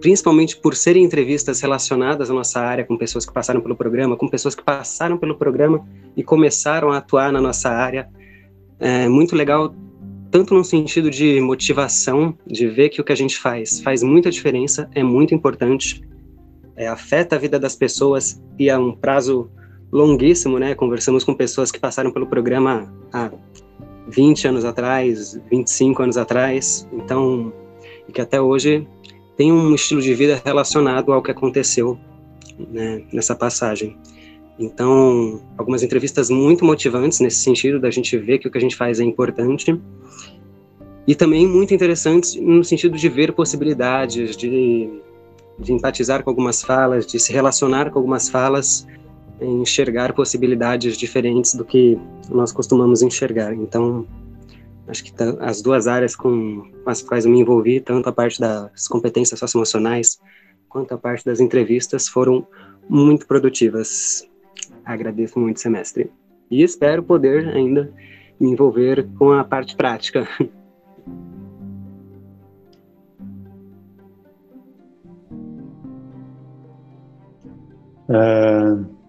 principalmente 0.00 0.56
por 0.56 0.74
serem 0.74 1.04
entrevistas 1.04 1.60
relacionadas 1.60 2.30
à 2.30 2.34
nossa 2.34 2.60
área, 2.60 2.84
com 2.84 2.96
pessoas 2.96 3.24
que 3.24 3.32
passaram 3.32 3.60
pelo 3.60 3.76
programa, 3.76 4.16
com 4.16 4.28
pessoas 4.28 4.54
que 4.54 4.62
passaram 4.62 5.16
pelo 5.18 5.36
programa 5.36 5.86
e 6.16 6.22
começaram 6.22 6.90
a 6.90 6.98
atuar 6.98 7.32
na 7.32 7.40
nossa 7.40 7.68
área. 7.68 8.08
É 8.78 9.08
muito 9.08 9.36
legal, 9.36 9.74
tanto 10.30 10.54
no 10.54 10.64
sentido 10.64 11.10
de 11.10 11.40
motivação, 11.40 12.36
de 12.46 12.66
ver 12.66 12.88
que 12.88 13.00
o 13.00 13.04
que 13.04 13.12
a 13.12 13.16
gente 13.16 13.38
faz 13.38 13.80
faz 13.80 14.02
muita 14.02 14.30
diferença, 14.30 14.88
é 14.94 15.02
muito 15.02 15.34
importante, 15.34 16.02
é, 16.76 16.88
afeta 16.88 17.36
a 17.36 17.38
vida 17.38 17.58
das 17.58 17.76
pessoas 17.76 18.42
e 18.58 18.70
a 18.70 18.78
um 18.78 18.92
prazo 18.92 19.50
longuíssimo, 19.92 20.58
né? 20.58 20.74
Conversamos 20.74 21.24
com 21.24 21.34
pessoas 21.34 21.70
que 21.70 21.78
passaram 21.78 22.10
pelo 22.10 22.26
programa 22.26 22.92
há 23.12 23.30
20 24.10 24.48
anos 24.48 24.64
atrás, 24.64 25.40
25 25.50 26.02
anos 26.02 26.16
atrás, 26.16 26.88
então, 26.92 27.52
e 28.08 28.12
que 28.12 28.20
até 28.20 28.40
hoje 28.40 28.86
tem 29.36 29.52
um 29.52 29.74
estilo 29.74 30.02
de 30.02 30.12
vida 30.14 30.40
relacionado 30.44 31.12
ao 31.12 31.22
que 31.22 31.30
aconteceu 31.30 31.98
né, 32.68 33.02
nessa 33.12 33.34
passagem. 33.34 33.96
Então, 34.58 35.40
algumas 35.56 35.82
entrevistas 35.82 36.28
muito 36.28 36.64
motivantes 36.64 37.20
nesse 37.20 37.38
sentido, 37.38 37.80
da 37.80 37.90
gente 37.90 38.16
ver 38.18 38.38
que 38.38 38.46
o 38.46 38.50
que 38.50 38.58
a 38.58 38.60
gente 38.60 38.76
faz 38.76 39.00
é 39.00 39.04
importante. 39.04 39.80
E 41.06 41.14
também 41.14 41.46
muito 41.46 41.72
interessantes 41.72 42.34
no 42.34 42.62
sentido 42.62 42.98
de 42.98 43.08
ver 43.08 43.32
possibilidades, 43.32 44.36
de, 44.36 44.90
de 45.58 45.72
empatizar 45.72 46.22
com 46.22 46.28
algumas 46.28 46.60
falas, 46.62 47.06
de 47.06 47.18
se 47.18 47.32
relacionar 47.32 47.90
com 47.90 47.98
algumas 47.98 48.28
falas, 48.28 48.86
enxergar 49.40 50.12
possibilidades 50.12 50.96
diferentes 50.96 51.54
do 51.54 51.64
que 51.64 51.98
nós 52.28 52.52
costumamos 52.52 53.02
enxergar. 53.02 53.54
Então, 53.54 54.06
acho 54.86 55.04
que 55.04 55.12
as 55.40 55.62
duas 55.62 55.86
áreas 55.86 56.14
com 56.14 56.70
as 56.86 57.02
quais 57.02 57.24
eu 57.24 57.30
me 57.30 57.40
envolvi, 57.40 57.80
tanto 57.80 58.08
a 58.08 58.12
parte 58.12 58.40
das 58.40 58.86
competências 58.88 59.38
socioemocionais 59.38 60.18
quanto 60.68 60.92
a 60.94 60.98
parte 60.98 61.24
das 61.24 61.40
entrevistas, 61.40 62.06
foram 62.08 62.46
muito 62.88 63.26
produtivas 63.26 64.28
agradeço 64.84 65.38
muito 65.38 65.56
o 65.56 65.60
semestre. 65.60 66.10
E 66.50 66.62
espero 66.62 67.02
poder 67.02 67.48
ainda 67.48 67.92
me 68.38 68.50
envolver 68.50 69.08
com 69.18 69.32
a 69.32 69.44
parte 69.44 69.76
prática. 69.76 70.26
Uh, 78.08 78.84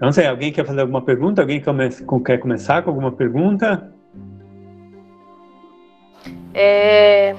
não 0.00 0.12
sei, 0.12 0.26
alguém 0.26 0.52
quer 0.52 0.64
fazer 0.64 0.80
alguma 0.80 1.02
pergunta? 1.02 1.42
Alguém 1.42 1.62
quer 2.24 2.38
começar 2.38 2.82
com 2.82 2.90
alguma 2.90 3.12
pergunta? 3.12 3.92
É, 6.54 7.34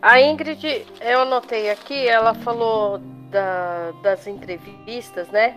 a 0.00 0.20
Ingrid, 0.20 0.86
eu 1.00 1.20
anotei 1.20 1.70
aqui, 1.70 2.06
ela 2.06 2.34
falou 2.34 2.98
da, 3.30 3.92
das 4.02 4.26
entrevistas, 4.26 5.28
né? 5.30 5.56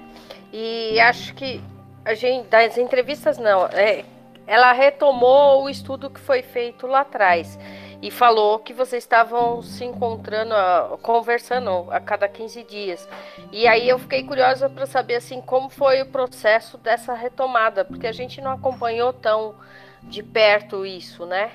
E 0.53 0.99
acho 0.99 1.33
que 1.33 1.61
a 2.05 2.13
gente 2.13 2.47
das 2.47 2.77
entrevistas 2.77 3.37
não, 3.37 3.65
é, 3.67 4.05
ela 4.47 4.71
retomou 4.71 5.63
o 5.63 5.69
estudo 5.69 6.09
que 6.09 6.19
foi 6.19 6.41
feito 6.41 6.87
lá 6.87 7.01
atrás 7.01 7.57
e 8.05 8.11
falou 8.11 8.59
que 8.59 8.71
vocês 8.71 9.03
estavam 9.03 9.63
se 9.63 9.83
encontrando, 9.83 10.53
conversando 11.01 11.87
a 11.89 11.99
cada 11.99 12.27
15 12.27 12.61
dias. 12.61 13.09
E 13.51 13.67
aí 13.67 13.89
eu 13.89 13.97
fiquei 13.97 14.23
curiosa 14.23 14.69
para 14.69 14.85
saber 14.85 15.15
assim 15.15 15.41
como 15.41 15.69
foi 15.71 16.03
o 16.03 16.05
processo 16.05 16.77
dessa 16.77 17.15
retomada, 17.15 17.83
porque 17.83 18.05
a 18.05 18.11
gente 18.11 18.39
não 18.41 18.51
acompanhou 18.51 19.11
tão 19.11 19.55
de 20.03 20.21
perto 20.21 20.85
isso, 20.85 21.25
né? 21.25 21.53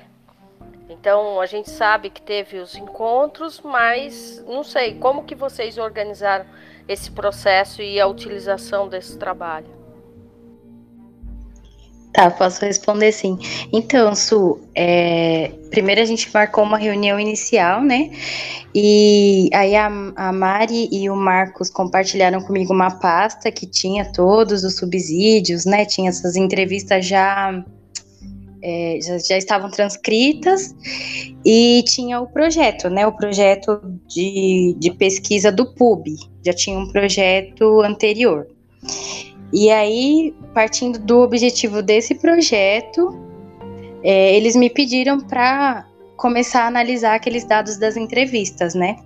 Então 0.89 1.39
a 1.39 1.45
gente 1.45 1.69
sabe 1.69 2.09
que 2.09 2.21
teve 2.21 2.57
os 2.57 2.75
encontros, 2.75 3.61
mas 3.61 4.43
não 4.45 4.61
sei 4.61 4.95
como 4.95 5.23
que 5.23 5.35
vocês 5.35 5.77
organizaram 5.77 6.45
esse 6.85 7.11
processo 7.11 7.81
e 7.81 7.97
a 7.97 8.05
utilização 8.05 8.89
desse 8.89 9.17
trabalho. 9.17 9.80
Tá, 12.13 12.29
posso 12.29 12.65
responder 12.65 13.11
sim. 13.13 13.37
Então, 13.71 14.13
Su, 14.13 14.59
é, 14.75 15.51
primeiro 15.69 16.01
a 16.01 16.05
gente 16.05 16.29
marcou 16.33 16.63
uma 16.63 16.77
reunião 16.77 17.17
inicial, 17.17 17.81
né? 17.81 18.11
E 18.75 19.49
aí 19.53 19.75
a, 19.75 19.87
a 20.15 20.31
Mari 20.33 20.89
e 20.91 21.09
o 21.09 21.15
Marcos 21.15 21.69
compartilharam 21.69 22.41
comigo 22.41 22.73
uma 22.73 22.91
pasta 22.91 23.49
que 23.49 23.65
tinha 23.65 24.11
todos 24.11 24.65
os 24.65 24.75
subsídios, 24.75 25.63
né? 25.63 25.85
Tinha 25.85 26.09
essas 26.09 26.35
entrevistas 26.35 27.05
já 27.05 27.63
é, 28.61 28.99
já, 29.01 29.17
já, 29.17 29.37
estavam 29.37 29.71
transcritas 29.71 30.75
e 31.45 31.83
tinha 31.87 32.19
o 32.19 32.27
projeto, 32.27 32.89
né? 32.89 33.07
O 33.07 33.13
projeto 33.13 33.81
de, 34.07 34.75
de 34.77 34.91
pesquisa 34.91 35.51
do 35.51 35.65
PUB, 35.65 36.15
já 36.45 36.53
tinha 36.53 36.77
um 36.77 36.91
projeto 36.91 37.81
anterior. 37.81 38.47
E 39.53 39.69
aí, 39.69 40.33
partindo 40.53 40.97
do 40.97 41.19
objetivo 41.19 41.81
desse 41.81 42.15
projeto, 42.15 43.19
é, 44.03 44.35
eles 44.35 44.55
me 44.55 44.69
pediram 44.69 45.19
para 45.19 45.85
começar 46.15 46.63
a 46.63 46.67
analisar 46.67 47.15
aqueles 47.15 47.43
dados 47.43 47.77
das 47.77 47.97
entrevistas, 47.97 48.73
né? 48.73 48.97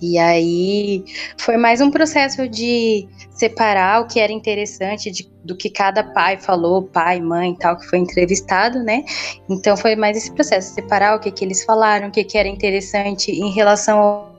E 0.00 0.16
aí 0.16 1.04
foi 1.36 1.56
mais 1.56 1.80
um 1.80 1.90
processo 1.90 2.48
de 2.48 3.08
separar 3.30 4.00
o 4.00 4.06
que 4.06 4.20
era 4.20 4.32
interessante 4.32 5.10
de, 5.10 5.28
do 5.44 5.56
que 5.56 5.68
cada 5.68 6.04
pai 6.04 6.38
falou, 6.38 6.84
pai, 6.84 7.20
mãe 7.20 7.54
tal, 7.56 7.76
que 7.76 7.86
foi 7.86 7.98
entrevistado, 7.98 8.82
né? 8.84 9.04
Então 9.50 9.76
foi 9.76 9.96
mais 9.96 10.16
esse 10.16 10.30
processo, 10.32 10.74
separar 10.74 11.16
o 11.16 11.20
que, 11.20 11.32
que 11.32 11.44
eles 11.44 11.64
falaram, 11.64 12.08
o 12.08 12.10
que, 12.12 12.22
que 12.22 12.38
era 12.38 12.48
interessante 12.48 13.32
em 13.32 13.50
relação 13.50 13.98
ao, 13.98 14.36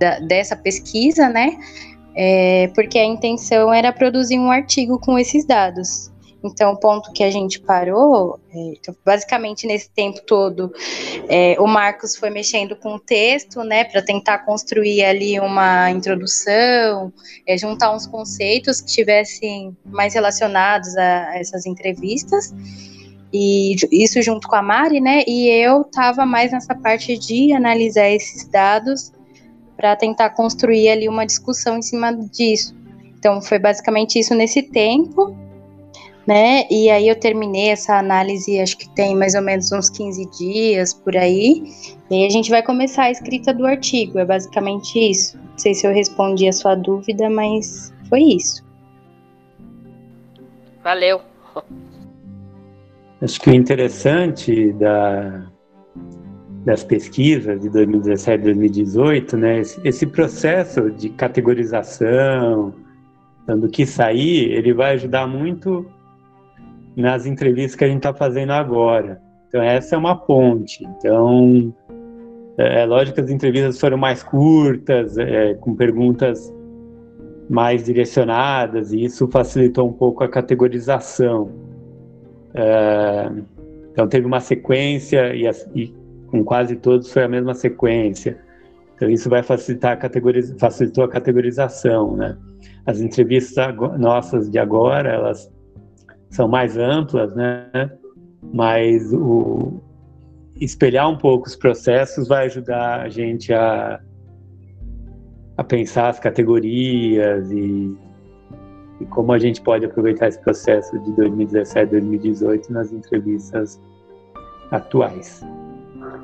da, 0.00 0.18
dessa 0.18 0.56
pesquisa, 0.56 1.28
né? 1.28 1.56
É, 2.14 2.68
porque 2.74 2.98
a 2.98 3.04
intenção 3.04 3.72
era 3.72 3.92
produzir 3.92 4.38
um 4.38 4.50
artigo 4.50 4.98
com 4.98 5.18
esses 5.18 5.44
dados. 5.44 6.10
Então, 6.42 6.72
o 6.72 6.76
ponto 6.76 7.12
que 7.12 7.22
a 7.22 7.30
gente 7.30 7.60
parou, 7.60 8.40
é, 8.52 8.58
então, 8.72 8.96
basicamente 9.04 9.66
nesse 9.66 9.90
tempo 9.90 10.20
todo, 10.22 10.72
é, 11.28 11.56
o 11.60 11.66
Marcos 11.66 12.16
foi 12.16 12.30
mexendo 12.30 12.74
com 12.76 12.94
o 12.94 12.98
texto, 12.98 13.62
né, 13.62 13.84
para 13.84 14.00
tentar 14.00 14.38
construir 14.38 15.04
ali 15.04 15.38
uma 15.38 15.90
introdução, 15.90 17.12
é, 17.46 17.58
juntar 17.58 17.94
uns 17.94 18.06
conceitos 18.06 18.80
que 18.80 18.88
estivessem 18.88 19.76
mais 19.84 20.14
relacionados 20.14 20.96
a, 20.96 21.28
a 21.28 21.38
essas 21.38 21.66
entrevistas. 21.66 22.54
E 23.32 23.76
isso 23.92 24.20
junto 24.22 24.48
com 24.48 24.56
a 24.56 24.62
Mari, 24.62 25.00
né? 25.00 25.22
E 25.24 25.48
eu 25.48 25.82
estava 25.82 26.26
mais 26.26 26.50
nessa 26.50 26.74
parte 26.74 27.16
de 27.16 27.52
analisar 27.52 28.08
esses 28.08 28.44
dados 28.48 29.12
para 29.80 29.96
tentar 29.96 30.28
construir 30.30 30.90
ali 30.90 31.08
uma 31.08 31.24
discussão 31.24 31.78
em 31.78 31.82
cima 31.82 32.12
disso. 32.12 32.76
Então, 33.18 33.40
foi 33.40 33.58
basicamente 33.58 34.18
isso 34.18 34.34
nesse 34.34 34.62
tempo. 34.62 35.34
né? 36.26 36.66
E 36.70 36.90
aí 36.90 37.08
eu 37.08 37.18
terminei 37.18 37.70
essa 37.70 37.96
análise, 37.96 38.60
acho 38.60 38.76
que 38.76 38.88
tem 38.90 39.16
mais 39.16 39.34
ou 39.34 39.40
menos 39.40 39.72
uns 39.72 39.88
15 39.88 40.26
dias 40.38 40.92
por 40.92 41.16
aí. 41.16 41.64
E 42.10 42.14
aí 42.14 42.26
a 42.26 42.28
gente 42.28 42.50
vai 42.50 42.62
começar 42.62 43.04
a 43.04 43.10
escrita 43.10 43.54
do 43.54 43.66
artigo, 43.66 44.18
é 44.18 44.24
basicamente 44.24 44.98
isso. 44.98 45.38
Não 45.38 45.58
sei 45.58 45.74
se 45.74 45.86
eu 45.86 45.92
respondi 45.92 46.46
a 46.46 46.52
sua 46.52 46.74
dúvida, 46.74 47.30
mas 47.30 47.90
foi 48.08 48.20
isso. 48.20 48.62
Valeu. 50.84 51.22
Acho 53.22 53.40
que 53.40 53.50
o 53.50 53.54
interessante 53.54 54.72
da, 54.74 55.49
das 56.64 56.84
pesquisas 56.84 57.60
de 57.60 57.70
2017 57.70 58.40
e 58.40 58.44
2018, 58.44 59.36
né, 59.36 59.60
esse, 59.60 59.80
esse 59.82 60.06
processo 60.06 60.90
de 60.90 61.08
categorização, 61.08 62.74
do 63.56 63.68
que 63.68 63.86
sair, 63.86 64.52
ele 64.52 64.72
vai 64.72 64.94
ajudar 64.94 65.26
muito 65.26 65.86
nas 66.96 67.26
entrevistas 67.26 67.74
que 67.74 67.84
a 67.84 67.88
gente 67.88 67.98
está 67.98 68.12
fazendo 68.12 68.50
agora. 68.50 69.20
Então, 69.48 69.62
essa 69.62 69.94
é 69.94 69.98
uma 69.98 70.14
ponte. 70.14 70.84
Então, 70.84 71.74
é, 72.58 72.82
é 72.82 72.86
lógico 72.86 73.16
que 73.16 73.20
as 73.20 73.30
entrevistas 73.30 73.80
foram 73.80 73.96
mais 73.96 74.22
curtas, 74.22 75.18
é, 75.18 75.54
com 75.54 75.74
perguntas 75.74 76.52
mais 77.48 77.84
direcionadas, 77.84 78.92
e 78.92 79.04
isso 79.04 79.26
facilitou 79.28 79.88
um 79.88 79.92
pouco 79.92 80.22
a 80.22 80.28
categorização. 80.28 81.50
É, 82.54 83.30
então, 83.92 84.06
teve 84.06 84.26
uma 84.26 84.40
sequência, 84.40 85.34
e, 85.34 85.50
e, 85.74 85.94
com 86.30 86.44
quase 86.44 86.76
todos 86.76 87.12
foi 87.12 87.24
a 87.24 87.28
mesma 87.28 87.54
sequência. 87.54 88.38
Então, 88.94 89.08
isso 89.08 89.28
vai 89.28 89.42
facilitar 89.42 89.92
a 89.92 89.96
categoriza, 89.96 90.54
facilitou 90.58 91.04
a 91.04 91.08
categorização, 91.08 92.16
né? 92.16 92.36
As 92.86 93.00
entrevistas 93.00 93.74
nossas 93.98 94.50
de 94.50 94.58
agora, 94.58 95.08
elas 95.08 95.50
são 96.30 96.46
mais 96.46 96.76
amplas, 96.76 97.34
né? 97.34 97.90
Mas 98.52 99.12
o 99.12 99.80
espelhar 100.60 101.08
um 101.08 101.16
pouco 101.16 101.48
os 101.48 101.56
processos 101.56 102.28
vai 102.28 102.46
ajudar 102.46 103.00
a 103.00 103.08
gente 103.08 103.52
a, 103.52 103.98
a 105.56 105.64
pensar 105.64 106.08
as 106.10 106.20
categorias 106.20 107.50
e, 107.50 107.96
e 109.00 109.06
como 109.06 109.32
a 109.32 109.38
gente 109.38 109.62
pode 109.62 109.86
aproveitar 109.86 110.28
esse 110.28 110.40
processo 110.40 110.98
de 110.98 111.12
2017, 111.12 111.90
2018 111.90 112.72
nas 112.72 112.92
entrevistas 112.92 113.80
atuais. 114.70 115.42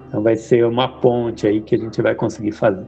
Então 0.09 0.23
vai 0.23 0.37
ser 0.37 0.65
uma 0.65 1.01
ponte 1.01 1.47
aí 1.47 1.61
que 1.61 1.75
a 1.75 1.79
gente 1.79 2.01
vai 2.01 2.15
conseguir 2.15 2.53
fazer. 2.53 2.87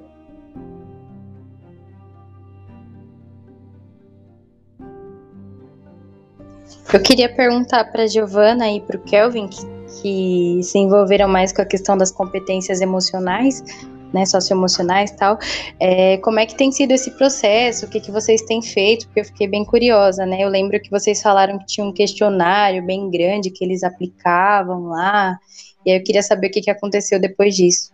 Eu 6.93 7.03
queria 7.03 7.29
perguntar 7.29 7.85
para 7.93 8.07
Giovana 8.07 8.71
e 8.71 8.81
para 8.81 8.97
o 8.97 9.01
Kelvin, 9.01 9.47
que, 9.47 9.61
que, 10.01 10.61
se 10.63 10.79
envolveram 10.79 11.29
mais 11.29 11.53
com 11.53 11.61
a 11.61 11.65
questão 11.67 11.99
das 11.99 12.11
competências 12.11 12.81
emocionais, 12.81 13.63
né, 14.13 14.25
socioemocionais 14.27 15.11
e 15.11 15.17
tal, 15.17 15.39
é, 15.79 16.17
como 16.19 16.39
é 16.39 16.47
que 16.47 16.57
tem 16.57 16.73
sido 16.73 16.93
esse 16.93 17.11
processo, 17.13 17.87
o 17.87 17.89
que, 17.89 18.01
que 18.01 18.11
vocês 18.11 18.43
têm 18.43 18.63
feito, 18.63 19.07
porque 19.07 19.21
eu 19.21 19.25
fiquei 19.25 19.47
bem 19.47 19.65
curiosa, 19.65 20.25
né, 20.27 20.43
eu 20.43 20.49
lembro 20.49 20.81
que 20.81 20.91
vocês 20.91 21.23
falaram 21.23 21.59
que 21.59 21.67
tinha 21.67 21.87
um 21.87 21.93
questionário 21.93 22.85
bem 22.85 23.11
grande 23.11 23.51
que 23.51 23.65
eles 23.65 23.83
aplicavam 23.83 24.87
lá, 24.87 25.39
e 25.85 25.91
aí 25.91 25.99
eu 25.99 26.03
queria 26.03 26.23
saber 26.23 26.49
o 26.49 26.51
que, 26.51 26.61
que 26.61 26.71
aconteceu 26.71 27.21
depois 27.21 27.55
disso. 27.55 27.93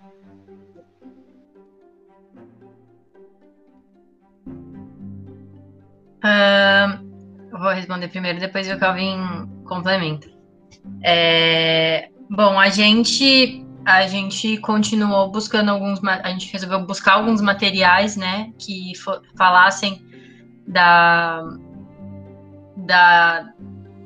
Uh, 6.24 7.04
vou 7.58 7.70
responder 7.70 8.08
primeiro, 8.08 8.40
depois 8.40 8.70
o 8.70 8.78
Calvin 8.78 9.18
complementa. 9.66 10.26
É, 11.02 12.08
bom, 12.30 12.58
a 12.58 12.68
gente 12.68 13.63
a 13.84 14.06
gente 14.06 14.56
continuou 14.58 15.30
buscando 15.30 15.70
alguns, 15.70 16.02
a 16.04 16.30
gente 16.30 16.50
resolveu 16.52 16.80
buscar 16.86 17.14
alguns 17.14 17.40
materiais, 17.40 18.16
né, 18.16 18.52
que 18.58 18.92
falassem 19.36 20.04
da, 20.66 21.42
da, 22.76 23.52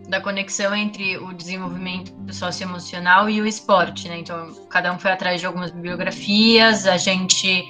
da 0.09 0.21
conexão 0.21 0.75
entre 0.75 1.17
o 1.19 1.33
desenvolvimento 1.33 2.13
socioemocional 2.33 3.31
e 3.31 3.41
o 3.41 3.47
esporte, 3.47 4.09
né, 4.09 4.19
então 4.19 4.53
cada 4.69 4.93
um 4.93 4.99
foi 4.99 5.13
atrás 5.13 5.41
de 5.41 5.47
algumas 5.47 5.71
bibliografias, 5.71 6.87
a 6.87 6.97
gente 6.97 7.65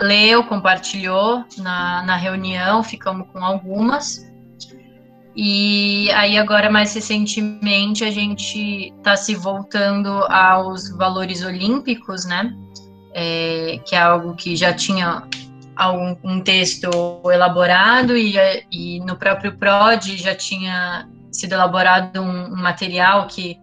leu, 0.00 0.44
compartilhou 0.44 1.44
na, 1.58 2.02
na 2.02 2.16
reunião, 2.16 2.82
ficamos 2.82 3.26
com 3.32 3.44
algumas, 3.44 4.31
e 5.34 6.10
aí 6.12 6.36
agora 6.36 6.70
mais 6.70 6.94
recentemente 6.94 8.04
a 8.04 8.10
gente 8.10 8.92
está 8.96 9.16
se 9.16 9.34
voltando 9.34 10.08
aos 10.28 10.90
valores 10.96 11.42
olímpicos, 11.42 12.24
né? 12.24 12.54
É, 13.14 13.80
que 13.86 13.94
é 13.94 14.00
algo 14.00 14.34
que 14.34 14.56
já 14.56 14.72
tinha 14.72 15.22
algum 15.76 16.16
um 16.22 16.40
texto 16.40 16.88
elaborado 17.30 18.16
e, 18.16 18.36
e 18.70 19.00
no 19.00 19.16
próprio 19.16 19.56
PROD 19.56 20.16
já 20.16 20.34
tinha 20.34 21.08
sido 21.30 21.54
elaborado 21.54 22.20
um, 22.20 22.52
um 22.52 22.56
material 22.56 23.26
que 23.26 23.58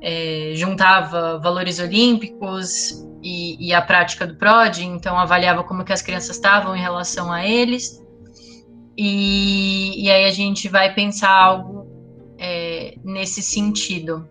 é, 0.00 0.52
juntava 0.54 1.38
valores 1.38 1.78
olímpicos 1.78 3.04
e, 3.22 3.68
e, 3.68 3.74
a 3.74 3.80
prática 3.80 4.26
do 4.26 4.36
PROD, 4.36 4.84
então 4.84 5.18
avaliava 5.18 5.64
como 5.64 5.84
que 5.84 5.92
as 5.92 6.02
crianças 6.02 6.36
estavam 6.36 6.76
em 6.76 6.80
relação 6.80 7.32
a 7.32 7.44
eles. 7.44 8.03
E, 8.96 10.04
e 10.04 10.10
aí 10.10 10.24
a 10.24 10.30
gente 10.30 10.68
vai 10.68 10.94
pensar 10.94 11.30
algo 11.30 11.86
é, 12.38 12.94
nesse 13.04 13.42
sentido. 13.42 14.28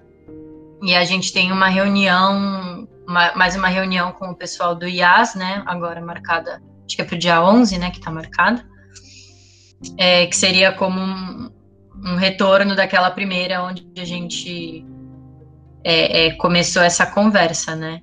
E 0.81 0.93
a 0.95 1.03
gente 1.03 1.31
tem 1.31 1.51
uma 1.51 1.67
reunião, 1.67 2.87
uma, 3.07 3.33
mais 3.35 3.55
uma 3.55 3.67
reunião 3.67 4.11
com 4.11 4.29
o 4.29 4.35
pessoal 4.35 4.75
do 4.75 4.87
IAS, 4.87 5.35
né? 5.35 5.63
Agora 5.65 6.01
marcada, 6.01 6.61
acho 6.85 6.95
que 6.95 7.01
é 7.01 7.05
para 7.05 7.15
o 7.15 7.19
dia 7.19 7.43
11, 7.43 7.77
né? 7.77 7.89
Que 7.89 7.97
está 7.97 8.11
marcado. 8.11 8.61
É, 9.97 10.25
que 10.27 10.35
seria 10.35 10.71
como 10.71 10.99
um, 10.99 11.49
um, 12.05 12.15
retorno 12.15 12.73
daquela 12.73 13.11
primeira 13.11 13.61
onde 13.61 13.85
a 13.97 14.05
gente 14.05 14.85
é, 15.83 16.27
é 16.27 16.31
começou 16.35 16.81
essa 16.81 17.05
conversa, 17.05 17.75
né? 17.75 18.01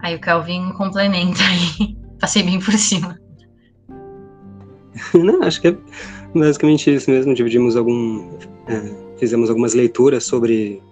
Aí 0.00 0.14
o 0.14 0.20
Calvin 0.20 0.72
complementa 0.72 1.40
aí. 1.42 1.96
Passei 2.20 2.42
bem 2.42 2.58
por 2.58 2.72
cima. 2.74 3.18
Não, 5.14 5.42
acho 5.42 5.60
que 5.60 5.68
é 5.68 5.76
basicamente 6.34 6.92
isso 6.94 7.10
mesmo. 7.10 7.34
Dividimos 7.34 7.76
algum. 7.76 8.30
É, 8.66 8.80
fizemos 9.18 9.48
algumas 9.50 9.74
leituras 9.74 10.24
sobre 10.24 10.82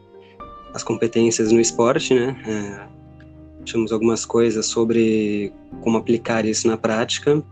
as 0.72 0.82
competências 0.82 1.50
no 1.52 1.60
esporte, 1.60 2.14
né? 2.14 2.36
É, 2.46 2.86
achamos 3.62 3.92
algumas 3.92 4.24
coisas 4.24 4.66
sobre 4.66 5.52
como 5.82 5.98
aplicar 5.98 6.44
isso 6.44 6.66
na 6.66 6.76
prática. 6.76 7.42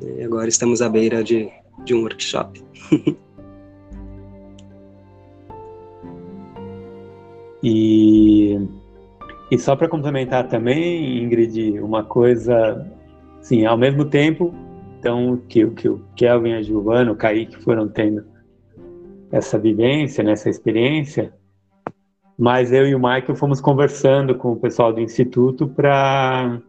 E 0.00 0.22
agora 0.22 0.48
estamos 0.48 0.82
à 0.82 0.88
beira 0.88 1.22
de, 1.22 1.48
de 1.84 1.94
um 1.94 2.02
workshop. 2.02 2.62
e, 7.62 8.58
e 9.50 9.58
só 9.58 9.74
para 9.76 9.88
complementar 9.88 10.48
também, 10.48 11.22
Ingrid, 11.22 11.80
uma 11.80 12.04
coisa, 12.04 12.86
sim, 13.40 13.64
ao 13.64 13.78
mesmo 13.78 14.04
tempo 14.04 14.54
então, 15.06 15.40
que, 15.48 15.64
que 15.70 15.88
o 15.88 16.02
Kelvin, 16.16 16.54
a 16.54 16.62
Giovana, 16.62 17.12
o 17.12 17.16
Kaique 17.16 17.62
foram 17.62 17.86
tendo 17.86 18.24
essa 19.30 19.56
vivência, 19.56 20.24
né, 20.24 20.32
essa 20.32 20.50
experiência, 20.50 21.32
mas 22.36 22.72
eu 22.72 22.88
e 22.88 22.94
o 22.94 22.98
Michael 22.98 23.36
fomos 23.36 23.60
conversando 23.60 24.34
com 24.34 24.50
o 24.50 24.56
pessoal 24.56 24.92
do 24.92 25.00
Instituto 25.00 25.68
para 25.68 26.60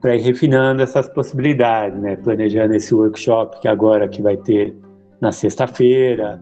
para 0.00 0.14
ir 0.14 0.20
refinando 0.20 0.80
essas 0.80 1.08
possibilidades, 1.08 2.00
né? 2.00 2.14
Planejando 2.14 2.72
esse 2.72 2.94
workshop 2.94 3.60
que 3.60 3.66
agora 3.66 4.06
que 4.06 4.22
vai 4.22 4.36
ter 4.36 4.76
na 5.20 5.32
sexta-feira. 5.32 6.40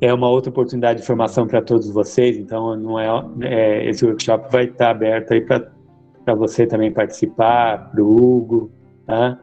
É 0.00 0.14
uma 0.14 0.30
outra 0.30 0.50
oportunidade 0.50 1.02
de 1.02 1.06
formação 1.06 1.46
para 1.46 1.60
todos 1.60 1.90
vocês, 1.90 2.38
então 2.38 2.74
não 2.76 2.98
é, 2.98 3.06
é 3.42 3.90
esse 3.90 4.06
workshop 4.06 4.50
vai 4.50 4.64
estar 4.64 4.88
aberto 4.88 5.34
aí 5.34 5.42
para 5.42 6.34
você 6.34 6.66
também 6.66 6.90
participar, 6.90 7.90
para 7.90 8.02
o 8.02 8.16
Hugo, 8.16 8.70
tá? 9.06 9.38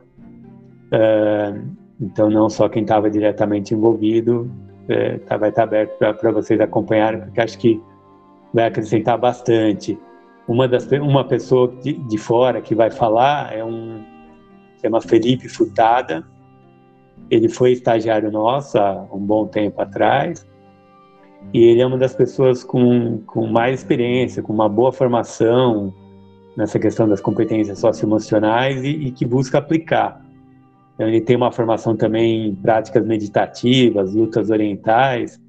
Uh, 0.87 1.75
então, 1.99 2.29
não 2.29 2.49
só 2.49 2.69
quem 2.69 2.83
estava 2.83 3.09
diretamente 3.09 3.73
envolvido 3.73 4.49
é, 4.87 5.17
tá, 5.19 5.35
vai 5.37 5.49
estar 5.49 5.63
tá 5.63 5.67
aberto 5.67 5.97
para 5.97 6.31
vocês 6.31 6.59
acompanharem, 6.61 7.21
porque 7.21 7.41
acho 7.41 7.57
que 7.57 7.81
vai 8.53 8.67
acrescentar 8.67 9.17
bastante. 9.17 9.97
Uma, 10.47 10.67
das, 10.67 10.89
uma 10.91 11.25
pessoa 11.25 11.67
de, 11.83 11.93
de 11.93 12.17
fora 12.17 12.61
que 12.61 12.73
vai 12.73 12.89
falar 12.89 13.53
é 13.53 13.63
um 13.63 14.01
chama 14.81 15.01
Felipe 15.01 15.49
Furtada. 15.49 16.25
Ele 17.29 17.49
foi 17.49 17.73
estagiário 17.73 18.31
nosso 18.31 18.77
há 18.77 19.05
um 19.11 19.19
bom 19.19 19.47
tempo 19.47 19.81
atrás. 19.81 20.47
E 21.53 21.63
ele 21.63 21.81
é 21.81 21.85
uma 21.85 21.97
das 21.97 22.15
pessoas 22.15 22.63
com, 22.63 23.21
com 23.25 23.47
mais 23.47 23.81
experiência, 23.81 24.41
com 24.41 24.53
uma 24.53 24.69
boa 24.69 24.91
formação 24.91 25.93
nessa 26.55 26.79
questão 26.79 27.07
das 27.07 27.21
competências 27.21 27.79
socioemocionais 27.79 28.83
e, 28.83 28.89
e 28.89 29.11
que 29.11 29.25
busca 29.25 29.57
aplicar. 29.57 30.26
Então, 30.97 31.07
ele 31.07 31.21
tem 31.21 31.35
uma 31.35 31.51
formação 31.51 31.95
também 31.95 32.47
em 32.47 32.55
práticas 32.55 33.05
meditativas, 33.05 34.15
lutas 34.15 34.49
orientais, 34.49 35.39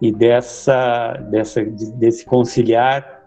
e 0.00 0.10
dessa, 0.10 1.12
dessa 1.30 1.64
desse 1.64 2.24
conciliar 2.24 3.22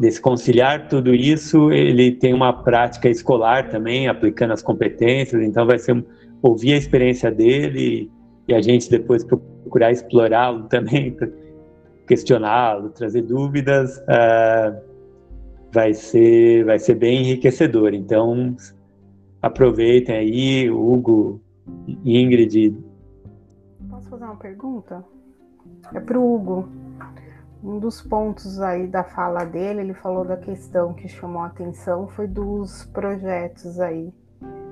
desse 0.00 0.18
conciliar 0.18 0.88
tudo 0.88 1.14
isso 1.14 1.70
ele 1.70 2.12
tem 2.12 2.32
uma 2.32 2.50
prática 2.50 3.10
escolar 3.10 3.68
também 3.68 4.08
aplicando 4.08 4.54
as 4.54 4.62
competências 4.62 5.42
então 5.42 5.66
vai 5.66 5.78
ser 5.78 6.02
ouvir 6.40 6.72
a 6.72 6.76
experiência 6.78 7.30
dele 7.30 8.10
e 8.46 8.54
a 8.54 8.62
gente 8.62 8.88
depois 8.88 9.22
procurar 9.22 9.90
explorá-lo 9.90 10.62
também 10.70 11.14
questioná-lo 12.06 12.88
trazer 12.88 13.20
dúvidas 13.20 13.98
uh, 13.98 14.88
vai 15.72 15.92
ser 15.94 16.64
vai 16.64 16.78
ser 16.78 16.94
bem 16.94 17.22
enriquecedor. 17.22 17.94
Então 17.94 18.56
aproveitem 19.40 20.16
aí 20.16 20.70
Hugo 20.70 21.40
Ingrid 22.04 22.76
posso 23.88 24.08
fazer 24.10 24.24
uma 24.24 24.36
pergunta 24.36 25.04
é 25.92 26.00
para 26.00 26.18
o 26.18 26.34
Hugo. 26.34 26.68
Um 27.62 27.78
dos 27.78 28.00
pontos 28.00 28.60
aí 28.60 28.86
da 28.86 29.02
fala 29.02 29.44
dele, 29.44 29.80
ele 29.80 29.94
falou 29.94 30.24
da 30.24 30.36
questão 30.36 30.94
que 30.94 31.08
chamou 31.08 31.42
a 31.42 31.46
atenção 31.46 32.06
foi 32.06 32.28
dos 32.28 32.84
projetos 32.86 33.80
aí, 33.80 34.12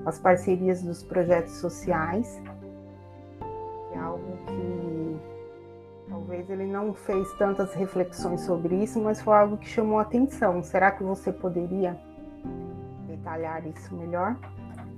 as 0.04 0.18
parcerias 0.18 0.82
dos 0.82 1.02
projetos 1.02 1.54
sociais. 1.54 2.40
É 3.92 3.98
algo 3.98 4.38
que 4.46 5.16
talvez 6.08 6.48
ele 6.48 6.66
não 6.66 6.94
fez 6.94 7.32
tantas 7.34 7.74
reflexões 7.74 8.42
sobre 8.42 8.76
isso, 8.76 9.00
mas 9.00 9.20
foi 9.20 9.34
algo 9.34 9.56
que 9.56 9.68
chamou 9.68 9.98
a 9.98 10.02
atenção. 10.02 10.62
Será 10.62 10.92
que 10.92 11.02
você 11.02 11.32
poderia 11.32 11.98
detalhar 13.08 13.66
isso 13.66 13.94
melhor? 13.96 14.36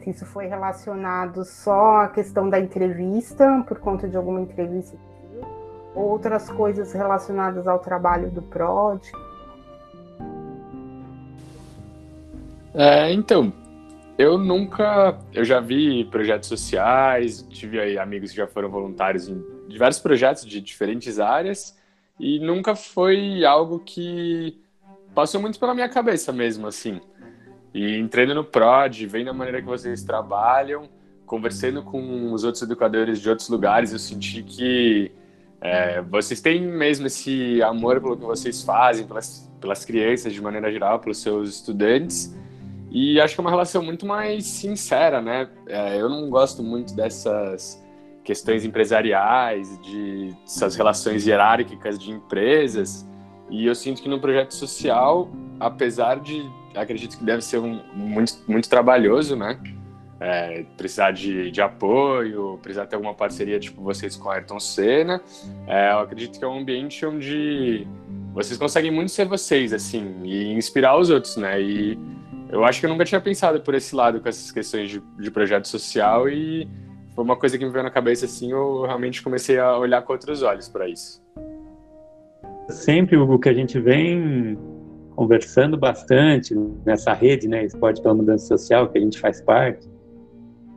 Se 0.08 0.12
isso 0.12 0.24
foi 0.24 0.46
relacionado 0.46 1.44
só 1.44 2.04
à 2.04 2.08
questão 2.08 2.48
da 2.48 2.58
entrevista, 2.58 3.62
por 3.68 3.78
conta 3.78 4.08
de 4.08 4.16
alguma 4.16 4.40
entrevista 4.40 4.96
outras 5.94 6.48
coisas 6.50 6.94
relacionadas 6.94 7.66
ao 7.66 7.78
trabalho 7.78 8.30
do 8.30 8.40
PROD? 8.40 9.02
É, 12.74 13.12
então, 13.12 13.52
eu 14.16 14.38
nunca. 14.38 15.18
Eu 15.34 15.44
já 15.44 15.60
vi 15.60 16.06
projetos 16.06 16.48
sociais, 16.48 17.42
tive 17.42 17.98
amigos 17.98 18.30
que 18.30 18.36
já 18.38 18.46
foram 18.46 18.70
voluntários 18.70 19.28
em 19.28 19.44
diversos 19.68 20.00
projetos 20.00 20.46
de 20.46 20.58
diferentes 20.58 21.20
áreas, 21.20 21.76
e 22.18 22.38
nunca 22.38 22.74
foi 22.74 23.44
algo 23.44 23.78
que 23.80 24.58
passou 25.14 25.38
muito 25.38 25.60
pela 25.60 25.74
minha 25.74 25.88
cabeça 25.88 26.32
mesmo, 26.32 26.66
assim. 26.66 26.98
E 27.78 27.96
entrando 27.96 28.34
no 28.34 28.42
PROD, 28.42 29.06
vendo 29.06 29.30
a 29.30 29.32
maneira 29.32 29.62
que 29.62 29.68
vocês 29.68 30.02
trabalham, 30.02 30.88
conversando 31.24 31.80
com 31.80 32.32
os 32.32 32.42
outros 32.42 32.60
educadores 32.60 33.20
de 33.20 33.30
outros 33.30 33.48
lugares, 33.48 33.92
eu 33.92 34.00
senti 34.00 34.42
que 34.42 35.12
é, 35.60 36.02
vocês 36.02 36.40
têm 36.40 36.60
mesmo 36.60 37.06
esse 37.06 37.62
amor 37.62 38.00
pelo 38.00 38.16
que 38.16 38.24
vocês 38.24 38.64
fazem, 38.64 39.06
pelas, 39.06 39.48
pelas 39.60 39.84
crianças 39.84 40.32
de 40.32 40.42
maneira 40.42 40.72
geral, 40.72 40.98
pelos 40.98 41.18
seus 41.18 41.50
estudantes. 41.50 42.36
E 42.90 43.20
acho 43.20 43.36
que 43.36 43.40
é 43.40 43.42
uma 43.42 43.50
relação 43.50 43.80
muito 43.80 44.04
mais 44.04 44.44
sincera, 44.44 45.22
né? 45.22 45.48
É, 45.68 46.00
eu 46.00 46.08
não 46.08 46.28
gosto 46.28 46.64
muito 46.64 46.96
dessas 46.96 47.80
questões 48.24 48.64
empresariais, 48.64 49.80
de 49.82 50.34
essas 50.44 50.74
relações 50.74 51.28
hierárquicas 51.28 51.96
de 51.96 52.10
empresas. 52.10 53.06
E 53.48 53.66
eu 53.66 53.74
sinto 53.76 54.02
que 54.02 54.08
no 54.08 54.18
projeto 54.18 54.52
social, 54.52 55.30
apesar 55.60 56.18
de 56.18 56.44
acredito 56.80 57.18
que 57.18 57.24
deve 57.24 57.42
ser 57.42 57.58
um, 57.58 57.80
muito, 57.94 58.34
muito 58.46 58.68
trabalhoso, 58.68 59.36
né? 59.36 59.58
é, 60.20 60.64
precisar 60.76 61.12
de, 61.12 61.50
de 61.50 61.62
apoio, 61.62 62.58
precisar 62.62 62.86
ter 62.86 62.96
alguma 62.96 63.14
parceria 63.14 63.58
tipo 63.58 63.82
vocês 63.82 64.16
com 64.16 64.30
a 64.30 64.34
Ayrton 64.34 64.58
Senna, 64.58 65.20
é, 65.66 65.92
eu 65.92 66.00
acredito 66.00 66.38
que 66.38 66.44
é 66.44 66.48
um 66.48 66.58
ambiente 66.58 67.04
onde 67.06 67.86
vocês 68.32 68.58
conseguem 68.58 68.90
muito 68.90 69.10
ser 69.10 69.26
vocês, 69.26 69.72
assim, 69.72 70.22
e 70.24 70.52
inspirar 70.52 70.98
os 70.98 71.10
outros, 71.10 71.36
né? 71.36 71.60
E 71.60 71.98
eu 72.50 72.64
acho 72.64 72.80
que 72.80 72.86
eu 72.86 72.90
nunca 72.90 73.04
tinha 73.04 73.20
pensado 73.20 73.60
por 73.60 73.74
esse 73.74 73.94
lado 73.94 74.20
com 74.20 74.28
essas 74.28 74.50
questões 74.50 74.90
de, 74.90 75.02
de 75.18 75.30
projeto 75.30 75.66
social 75.68 76.28
e 76.28 76.68
foi 77.14 77.24
uma 77.24 77.36
coisa 77.36 77.58
que 77.58 77.64
me 77.64 77.70
veio 77.70 77.84
na 77.84 77.90
cabeça, 77.90 78.26
assim, 78.26 78.50
eu 78.50 78.82
realmente 78.82 79.22
comecei 79.22 79.58
a 79.58 79.76
olhar 79.76 80.02
com 80.02 80.12
outros 80.12 80.42
olhos 80.42 80.68
para 80.68 80.88
isso. 80.88 81.22
Sempre 82.68 83.16
o 83.16 83.38
que 83.38 83.48
a 83.48 83.54
gente 83.54 83.80
vem 83.80 84.58
conversando 85.18 85.76
bastante 85.76 86.54
nessa 86.86 87.12
rede, 87.12 87.48
né, 87.48 87.64
Esporte 87.64 88.00
pela 88.00 88.14
Mudança 88.14 88.46
Social, 88.46 88.88
que 88.88 88.98
a 88.98 89.00
gente 89.00 89.18
faz 89.18 89.40
parte, 89.40 89.84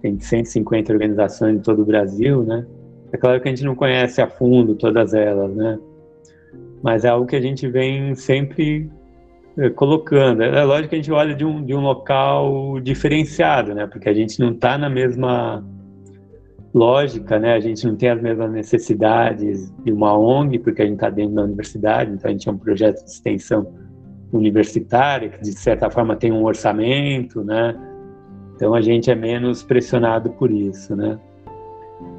tem 0.01 0.19
150 0.19 0.91
organizações 0.91 1.57
em 1.57 1.59
todo 1.59 1.83
o 1.83 1.85
Brasil, 1.85 2.41
né? 2.41 2.65
É 3.13 3.17
claro 3.17 3.39
que 3.39 3.47
a 3.47 3.51
gente 3.51 3.63
não 3.63 3.75
conhece 3.75 4.19
a 4.19 4.27
fundo 4.27 4.73
todas 4.73 5.13
elas, 5.13 5.55
né? 5.55 5.77
Mas 6.81 7.05
é 7.05 7.09
algo 7.09 7.27
que 7.27 7.35
a 7.35 7.41
gente 7.41 7.67
vem 7.67 8.15
sempre 8.15 8.89
eh, 9.59 9.69
colocando. 9.69 10.41
É 10.41 10.63
lógico 10.63 10.89
que 10.89 10.95
a 10.95 10.97
gente 10.97 11.11
olha 11.11 11.35
de 11.35 11.45
um, 11.45 11.63
de 11.63 11.75
um 11.75 11.81
local 11.81 12.79
diferenciado, 12.79 13.75
né? 13.75 13.85
Porque 13.85 14.09
a 14.09 14.13
gente 14.13 14.39
não 14.39 14.53
está 14.53 14.75
na 14.75 14.89
mesma 14.89 15.63
lógica, 16.73 17.37
né? 17.37 17.53
A 17.53 17.59
gente 17.59 17.85
não 17.85 17.95
tem 17.95 18.09
as 18.09 18.19
mesmas 18.19 18.51
necessidades 18.51 19.71
de 19.83 19.91
uma 19.91 20.17
ONG, 20.17 20.57
porque 20.57 20.81
a 20.81 20.85
gente 20.85 20.95
está 20.95 21.11
dentro 21.11 21.35
da 21.35 21.43
universidade, 21.43 22.11
então 22.11 22.27
a 22.27 22.31
gente 22.31 22.49
é 22.49 22.51
um 22.51 22.57
projeto 22.57 23.05
de 23.05 23.11
extensão 23.11 23.90
universitária, 24.31 25.29
que 25.29 25.41
de 25.41 25.53
certa 25.53 25.89
forma 25.89 26.15
tem 26.15 26.31
um 26.31 26.43
orçamento, 26.43 27.43
né? 27.43 27.75
Então 28.55 28.73
a 28.73 28.81
gente 28.81 29.09
é 29.09 29.15
menos 29.15 29.63
pressionado 29.63 30.29
por 30.31 30.51
isso, 30.51 30.95
né? 30.95 31.19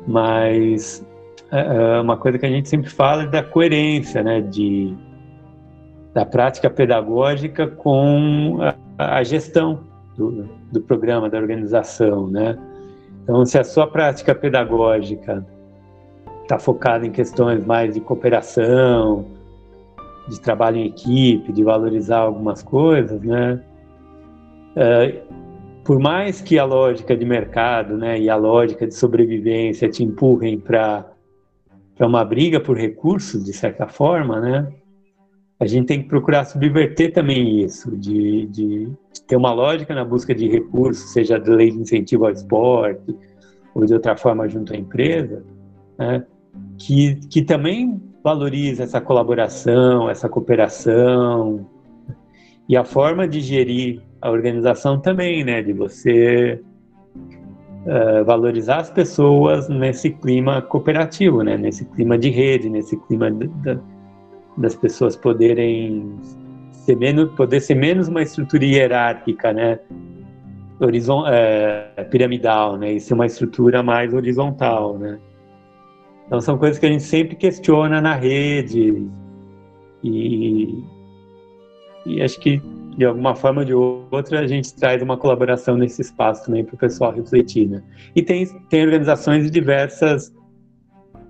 Mas 0.06 1.06
é, 1.50 1.96
é 1.96 2.00
uma 2.00 2.16
coisa 2.16 2.38
que 2.38 2.46
a 2.46 2.50
gente 2.50 2.68
sempre 2.68 2.90
fala 2.90 3.24
é 3.24 3.26
da 3.26 3.42
coerência, 3.42 4.22
né? 4.22 4.40
De 4.40 4.94
da 6.12 6.26
prática 6.26 6.68
pedagógica 6.68 7.66
com 7.66 8.58
a, 8.98 9.18
a 9.18 9.22
gestão 9.22 9.80
do, 10.16 10.46
do 10.70 10.80
programa, 10.82 11.30
da 11.30 11.38
organização, 11.38 12.28
né? 12.28 12.58
Então, 13.22 13.44
se 13.46 13.58
a 13.58 13.64
sua 13.64 13.86
prática 13.86 14.34
pedagógica 14.34 15.46
está 16.42 16.58
focada 16.58 17.06
em 17.06 17.10
questões 17.10 17.64
mais 17.64 17.94
de 17.94 18.00
cooperação, 18.00 19.26
de 20.32 20.40
trabalho 20.40 20.78
em 20.78 20.86
equipe, 20.86 21.52
de 21.52 21.62
valorizar 21.62 22.18
algumas 22.18 22.62
coisas, 22.62 23.20
né? 23.22 23.60
É, 24.74 25.22
por 25.84 25.98
mais 25.98 26.40
que 26.40 26.58
a 26.58 26.64
lógica 26.64 27.16
de 27.16 27.24
mercado 27.24 27.96
né, 27.96 28.18
e 28.18 28.30
a 28.30 28.36
lógica 28.36 28.86
de 28.86 28.94
sobrevivência 28.94 29.88
te 29.88 30.02
empurrem 30.02 30.58
para 30.58 31.12
uma 32.00 32.24
briga 32.24 32.60
por 32.60 32.76
recursos, 32.76 33.44
de 33.44 33.52
certa 33.52 33.86
forma, 33.86 34.40
né, 34.40 34.72
a 35.58 35.66
gente 35.66 35.86
tem 35.86 36.02
que 36.02 36.08
procurar 36.08 36.44
subverter 36.44 37.12
também 37.12 37.60
isso, 37.60 37.96
de, 37.96 38.46
de, 38.46 38.86
de 38.86 39.22
ter 39.26 39.36
uma 39.36 39.52
lógica 39.52 39.94
na 39.94 40.04
busca 40.04 40.34
de 40.34 40.48
recursos, 40.48 41.12
seja 41.12 41.38
da 41.38 41.52
lei 41.52 41.70
de 41.70 41.78
incentivo 41.78 42.26
ao 42.26 42.32
esporte 42.32 43.14
ou 43.74 43.84
de 43.84 43.92
outra 43.92 44.16
forma 44.16 44.48
junto 44.48 44.72
à 44.72 44.76
empresa, 44.76 45.44
né, 45.98 46.24
que, 46.78 47.16
que 47.28 47.42
também 47.42 48.00
valoriza 48.22 48.84
essa 48.84 49.00
colaboração, 49.00 50.08
essa 50.08 50.28
cooperação, 50.28 51.66
e 52.68 52.76
a 52.76 52.84
forma 52.84 53.26
de 53.26 53.40
gerir 53.40 54.00
a 54.20 54.30
organização 54.30 54.98
também, 55.00 55.44
né? 55.44 55.62
De 55.62 55.72
você 55.72 56.60
uh, 57.16 58.24
valorizar 58.24 58.78
as 58.78 58.90
pessoas 58.90 59.68
nesse 59.68 60.10
clima 60.10 60.62
cooperativo, 60.62 61.42
né? 61.42 61.56
Nesse 61.56 61.84
clima 61.84 62.16
de 62.16 62.30
rede, 62.30 62.70
nesse 62.70 62.96
clima 63.08 63.30
das 64.56 64.76
pessoas 64.76 65.16
poderem 65.16 66.14
ser 66.70 66.96
menos, 66.96 67.32
poder 67.32 67.60
ser 67.60 67.74
menos 67.74 68.08
uma 68.08 68.22
estrutura 68.22 68.64
hierárquica, 68.64 69.52
né? 69.52 69.80
Horizon, 70.80 71.24
é, 71.26 72.06
piramidal, 72.10 72.76
né? 72.76 72.92
E 72.92 73.00
ser 73.00 73.14
uma 73.14 73.26
estrutura 73.26 73.82
mais 73.82 74.14
horizontal, 74.14 74.96
né? 74.98 75.18
Então 76.32 76.40
são 76.40 76.56
coisas 76.56 76.78
que 76.78 76.86
a 76.86 76.88
gente 76.88 77.02
sempre 77.02 77.36
questiona 77.36 78.00
na 78.00 78.14
rede 78.14 79.06
e, 80.02 80.82
e 82.06 82.22
acho 82.22 82.40
que 82.40 82.58
de 82.96 83.04
alguma 83.04 83.34
forma 83.34 83.60
ou 83.60 83.66
de 83.66 83.74
outra, 83.74 84.40
a 84.40 84.46
gente 84.46 84.74
traz 84.74 85.02
uma 85.02 85.18
colaboração 85.18 85.76
nesse 85.76 86.00
espaço 86.00 86.46
também 86.46 86.64
para 86.64 86.74
o 86.74 86.78
pessoal 86.78 87.12
refletir. 87.12 87.68
Né? 87.68 87.82
E 88.16 88.22
tem, 88.22 88.46
tem 88.70 88.82
organizações 88.82 89.44
de 89.44 89.50
diversas 89.50 90.32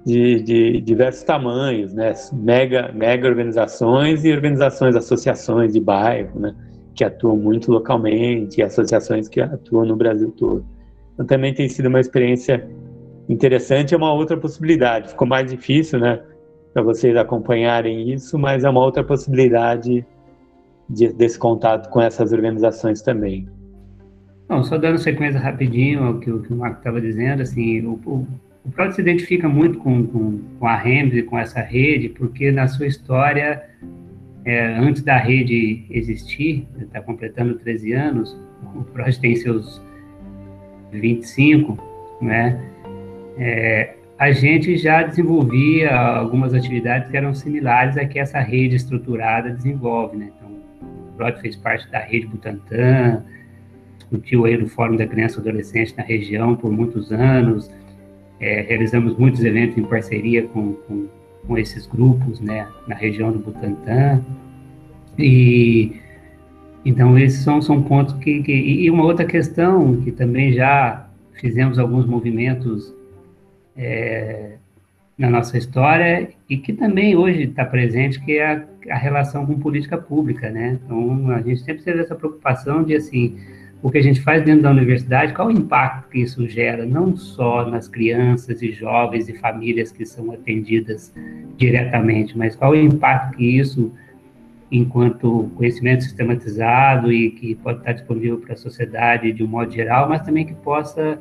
de, 0.07 0.41
de, 0.41 0.81
diversos 0.81 1.25
tamanhos, 1.25 1.93
né? 1.93 2.13
Mega, 2.33 2.93
mega 2.93 3.27
organizações 3.27 4.25
e 4.25 4.33
organizações, 4.33 4.95
associações 4.95 5.73
de 5.73 5.81
bairro, 5.81 6.39
né? 6.39 6.55
Que 6.95 7.03
atuam 7.03 7.37
muito 7.37 7.73
localmente, 7.73 8.61
e 8.61 8.63
associações 8.63 9.29
que 9.29 9.41
atuam 9.41 9.85
no 9.85 9.97
Brasil 9.97 10.31
todo. 10.31 10.65
Então 11.15 11.27
também 11.27 11.53
tem 11.53 11.69
sido 11.69 11.87
uma 11.87 11.99
experiência 11.99 12.69
interessante, 13.29 13.95
é 13.95 13.97
uma 13.97 14.13
outra 14.13 14.37
possibilidade. 14.37 15.11
Ficou 15.11 15.27
mais 15.27 15.51
difícil, 15.51 15.99
né? 15.99 16.21
Para 16.73 16.83
vocês 16.83 17.17
acompanharem 17.17 18.13
isso, 18.13 18.39
mas 18.39 18.65
é 18.65 18.71
uma 18.71 18.81
outra 18.81 19.05
possibilidade 19.05 20.05
de, 20.89 21.13
desse 21.13 21.39
contato 21.39 21.89
com 21.91 22.01
essas 22.01 22.33
organizações 22.33 23.03
também. 23.03 23.49
Bom, 24.49 24.63
só 24.65 24.77
dando 24.77 24.99
sequência 24.99 25.41
rapidinho 25.41 26.05
ao 26.05 26.19
que, 26.19 26.31
que 26.31 26.53
o 26.53 26.57
Marco 26.57 26.79
estava 26.79 27.01
dizendo, 27.01 27.43
assim, 27.43 27.81
o, 27.87 27.99
o, 28.05 28.27
o 28.65 28.93
se 28.93 29.01
identifica 29.01 29.49
muito 29.49 29.79
com, 29.79 30.07
com, 30.07 30.41
com 30.59 30.67
a 30.67 30.77
REMS 30.77 31.17
e 31.17 31.23
com 31.23 31.39
essa 31.39 31.61
rede, 31.61 32.09
porque 32.11 32.51
na 32.51 32.69
sua 32.69 32.87
história, 32.87 33.63
é, 34.45 34.79
antes 34.79 35.03
da 35.03 35.17
rede 35.17 35.87
existir, 35.91 36.67
está 36.79 37.01
completando 37.01 37.55
13 37.55 37.93
anos, 37.93 38.37
o 38.75 38.85
Prod 38.85 39.17
tem 39.19 39.37
seus 39.37 39.81
25, 40.91 41.79
né? 42.21 42.72
É, 43.45 43.95
a 44.17 44.31
gente 44.31 44.77
já 44.77 45.03
desenvolvia 45.03 45.93
algumas 45.93 46.55
atividades 46.55 47.11
que 47.11 47.17
eram 47.17 47.35
similares 47.35 47.97
a 47.97 48.05
que 48.05 48.21
essa 48.21 48.39
rede 48.39 48.77
estruturada 48.77 49.51
desenvolve, 49.51 50.17
né? 50.17 50.31
Então, 50.37 50.49
o 50.49 51.17
Prod 51.17 51.41
fez 51.41 51.57
parte 51.57 51.91
da 51.91 51.99
rede 51.99 52.29
Butantan, 52.29 53.25
discutiu 53.99 54.45
aí 54.45 54.57
no 54.57 54.69
Fórum 54.69 54.95
da 54.95 55.09
Criança 55.09 55.39
e 55.39 55.41
Adolescente 55.41 55.93
na 55.99 56.05
região 56.05 56.55
por 56.55 56.71
muitos 56.71 57.11
anos, 57.11 57.69
é, 58.39 58.61
realizamos 58.61 59.19
muitos 59.19 59.45
eventos 59.45 59.77
em 59.77 59.83
parceria 59.83 60.45
com, 60.45 60.75
com, 60.75 61.09
com, 61.45 61.59
esses 61.59 61.85
grupos, 61.89 62.39
né, 62.41 62.69
na 62.87 62.95
região 62.95 63.33
do 63.33 63.41
Butantã, 63.41 64.23
e 65.19 65.97
então 66.85 67.19
esses 67.19 67.43
são, 67.43 67.61
são 67.61 67.83
pontos 67.83 68.15
que, 68.15 68.41
que, 68.41 68.53
e 68.53 68.89
uma 68.89 69.03
outra 69.03 69.25
questão 69.25 70.01
que 70.01 70.13
também 70.13 70.53
já 70.53 71.09
fizemos 71.33 71.77
alguns 71.77 72.07
movimentos 72.07 73.02
é, 73.77 74.57
na 75.17 75.31
nossa 75.31 75.57
história 75.57 76.29
e 76.49 76.57
que 76.57 76.73
também 76.73 77.17
hoje 77.17 77.45
está 77.45 77.65
presente, 77.65 78.21
que 78.21 78.39
é 78.39 78.47
a, 78.47 78.67
a 78.91 78.97
relação 78.97 79.47
com 79.47 79.59
política 79.59 79.97
pública, 79.97 80.51
né, 80.51 80.79
então 80.83 81.31
a 81.31 81.41
gente 81.41 81.61
sempre 81.61 81.83
teve 81.83 82.01
essa 82.01 82.15
preocupação 82.15 82.83
de, 82.83 82.97
assim, 82.97 83.39
o 83.83 83.91
que 83.91 83.99
a 83.99 84.03
gente 84.03 84.21
faz 84.21 84.45
dentro 84.45 84.63
da 84.63 84.71
universidade, 84.71 85.35
qual 85.35 85.49
o 85.49 85.51
impacto 85.51 86.09
que 86.09 86.21
isso 86.21 86.47
gera, 86.49 86.87
não 86.87 87.17
só 87.17 87.69
nas 87.69 87.89
crianças 87.89 88.63
e 88.63 88.71
jovens 88.71 89.29
e 89.29 89.35
famílias 89.35 89.91
que 89.91 90.07
são 90.07 90.31
atendidas 90.31 91.13
diretamente, 91.57 92.39
mas 92.39 92.55
qual 92.55 92.71
o 92.71 92.77
impacto 92.77 93.37
que 93.37 93.59
isso, 93.59 93.93
enquanto 94.71 95.51
conhecimento 95.57 96.05
sistematizado 96.05 97.13
e 97.13 97.33
que 97.33 97.57
pode 97.57 97.81
estar 97.81 97.93
disponível 97.93 98.39
para 98.39 98.55
a 98.55 98.57
sociedade 98.57 99.33
de 99.33 99.43
um 99.43 99.49
modo 99.49 99.73
geral, 99.73 100.09
mas 100.09 100.23
também 100.23 100.47
que 100.47 100.55
possa 100.55 101.19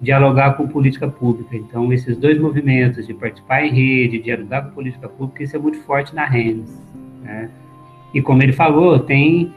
dialogar 0.00 0.54
com 0.54 0.68
política 0.68 1.08
pública. 1.08 1.56
Então, 1.56 1.92
esses 1.92 2.16
dois 2.16 2.38
movimentos 2.38 3.06
de 3.06 3.14
participar 3.14 3.64
em 3.64 3.70
rede, 3.70 4.18
dialogar 4.18 4.62
com 4.62 4.70
política 4.70 5.08
pública, 5.08 5.42
isso 5.42 5.56
é 5.56 5.58
muito 5.58 5.78
forte 5.82 6.14
na 6.14 6.24
RENS. 6.24 6.70
Né? 7.22 7.50
E 8.14 8.22
como 8.22 8.42
ele 8.42 8.52
falou, 8.52 9.00
tem 9.00 9.52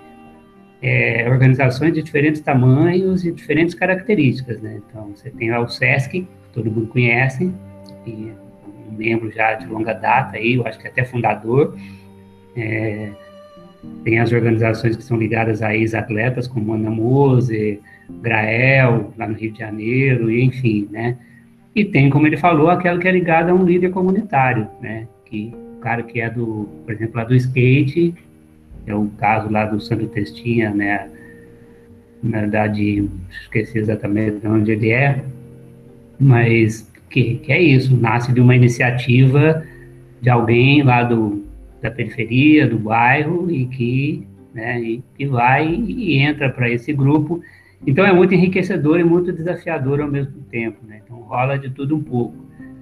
é, 0.81 1.27
organizações 1.29 1.93
de 1.93 2.01
diferentes 2.01 2.41
tamanhos 2.41 3.23
e 3.23 3.31
diferentes 3.31 3.75
características, 3.75 4.59
né? 4.61 4.81
Então, 4.87 5.11
você 5.15 5.29
tem 5.29 5.51
lá 5.51 5.59
o 5.59 5.67
SESC, 5.67 6.09
que 6.09 6.27
todo 6.51 6.71
mundo 6.71 6.87
conhece, 6.87 7.53
e 8.05 8.31
um 8.89 8.95
membro 8.97 9.31
já 9.31 9.53
de 9.53 9.67
longa 9.67 9.93
data 9.93 10.37
aí, 10.37 10.55
eu 10.55 10.65
acho 10.65 10.79
que 10.79 10.87
até 10.87 11.03
fundador. 11.05 11.77
É, 12.55 13.11
tem 14.03 14.19
as 14.19 14.31
organizações 14.31 14.95
que 14.95 15.03
são 15.03 15.17
ligadas 15.17 15.61
a 15.61 15.75
ex-atletas, 15.75 16.47
como 16.47 16.73
Ana 16.73 16.89
Mose, 16.89 17.79
Grael, 18.21 19.13
lá 19.17 19.27
no 19.27 19.35
Rio 19.35 19.51
de 19.51 19.59
Janeiro, 19.59 20.31
enfim, 20.31 20.87
né? 20.91 21.17
E 21.75 21.85
tem, 21.85 22.09
como 22.09 22.27
ele 22.27 22.37
falou, 22.37 22.69
aquela 22.69 22.99
que 22.99 23.07
é 23.07 23.11
ligada 23.11 23.51
a 23.51 23.55
um 23.55 23.63
líder 23.63 23.91
comunitário, 23.91 24.67
né? 24.81 25.07
Que 25.25 25.53
o 25.77 25.79
cara 25.79 26.03
que 26.03 26.19
é 26.19 26.29
do, 26.29 26.67
por 26.85 26.93
exemplo, 26.93 27.17
lá 27.17 27.23
do 27.23 27.35
skate, 27.35 28.13
é 28.85 28.93
o 28.93 29.07
caso 29.17 29.49
lá 29.49 29.65
do 29.65 29.79
Santo 29.79 30.07
Testinha, 30.07 30.71
né? 30.71 31.09
Na 32.21 32.41
verdade, 32.41 33.09
esqueci 33.29 33.79
exatamente 33.79 34.39
de 34.39 34.47
onde 34.47 34.71
ele 34.71 34.91
é, 34.91 35.23
mas 36.19 36.91
que, 37.09 37.35
que 37.35 37.51
é 37.51 37.61
isso, 37.61 37.95
nasce 37.95 38.31
de 38.31 38.39
uma 38.39 38.55
iniciativa 38.55 39.65
de 40.21 40.29
alguém 40.29 40.83
lá 40.83 41.03
do, 41.03 41.43
da 41.81 41.91
periferia, 41.91 42.67
do 42.67 42.77
bairro, 42.77 43.49
e 43.51 43.65
que, 43.65 44.27
né, 44.53 44.79
e, 44.79 45.03
que 45.17 45.25
vai 45.25 45.67
e 45.67 46.17
entra 46.17 46.49
para 46.49 46.69
esse 46.69 46.93
grupo. 46.93 47.41
Então 47.85 48.05
é 48.05 48.13
muito 48.13 48.33
enriquecedor 48.33 48.99
e 48.99 49.03
muito 49.03 49.31
desafiador 49.31 50.01
ao 50.01 50.07
mesmo 50.07 50.41
tempo, 50.43 50.77
né? 50.85 51.01
Então 51.03 51.17
rola 51.17 51.57
de 51.57 51.69
tudo 51.69 51.95
um 51.95 52.03
pouco. 52.03 52.35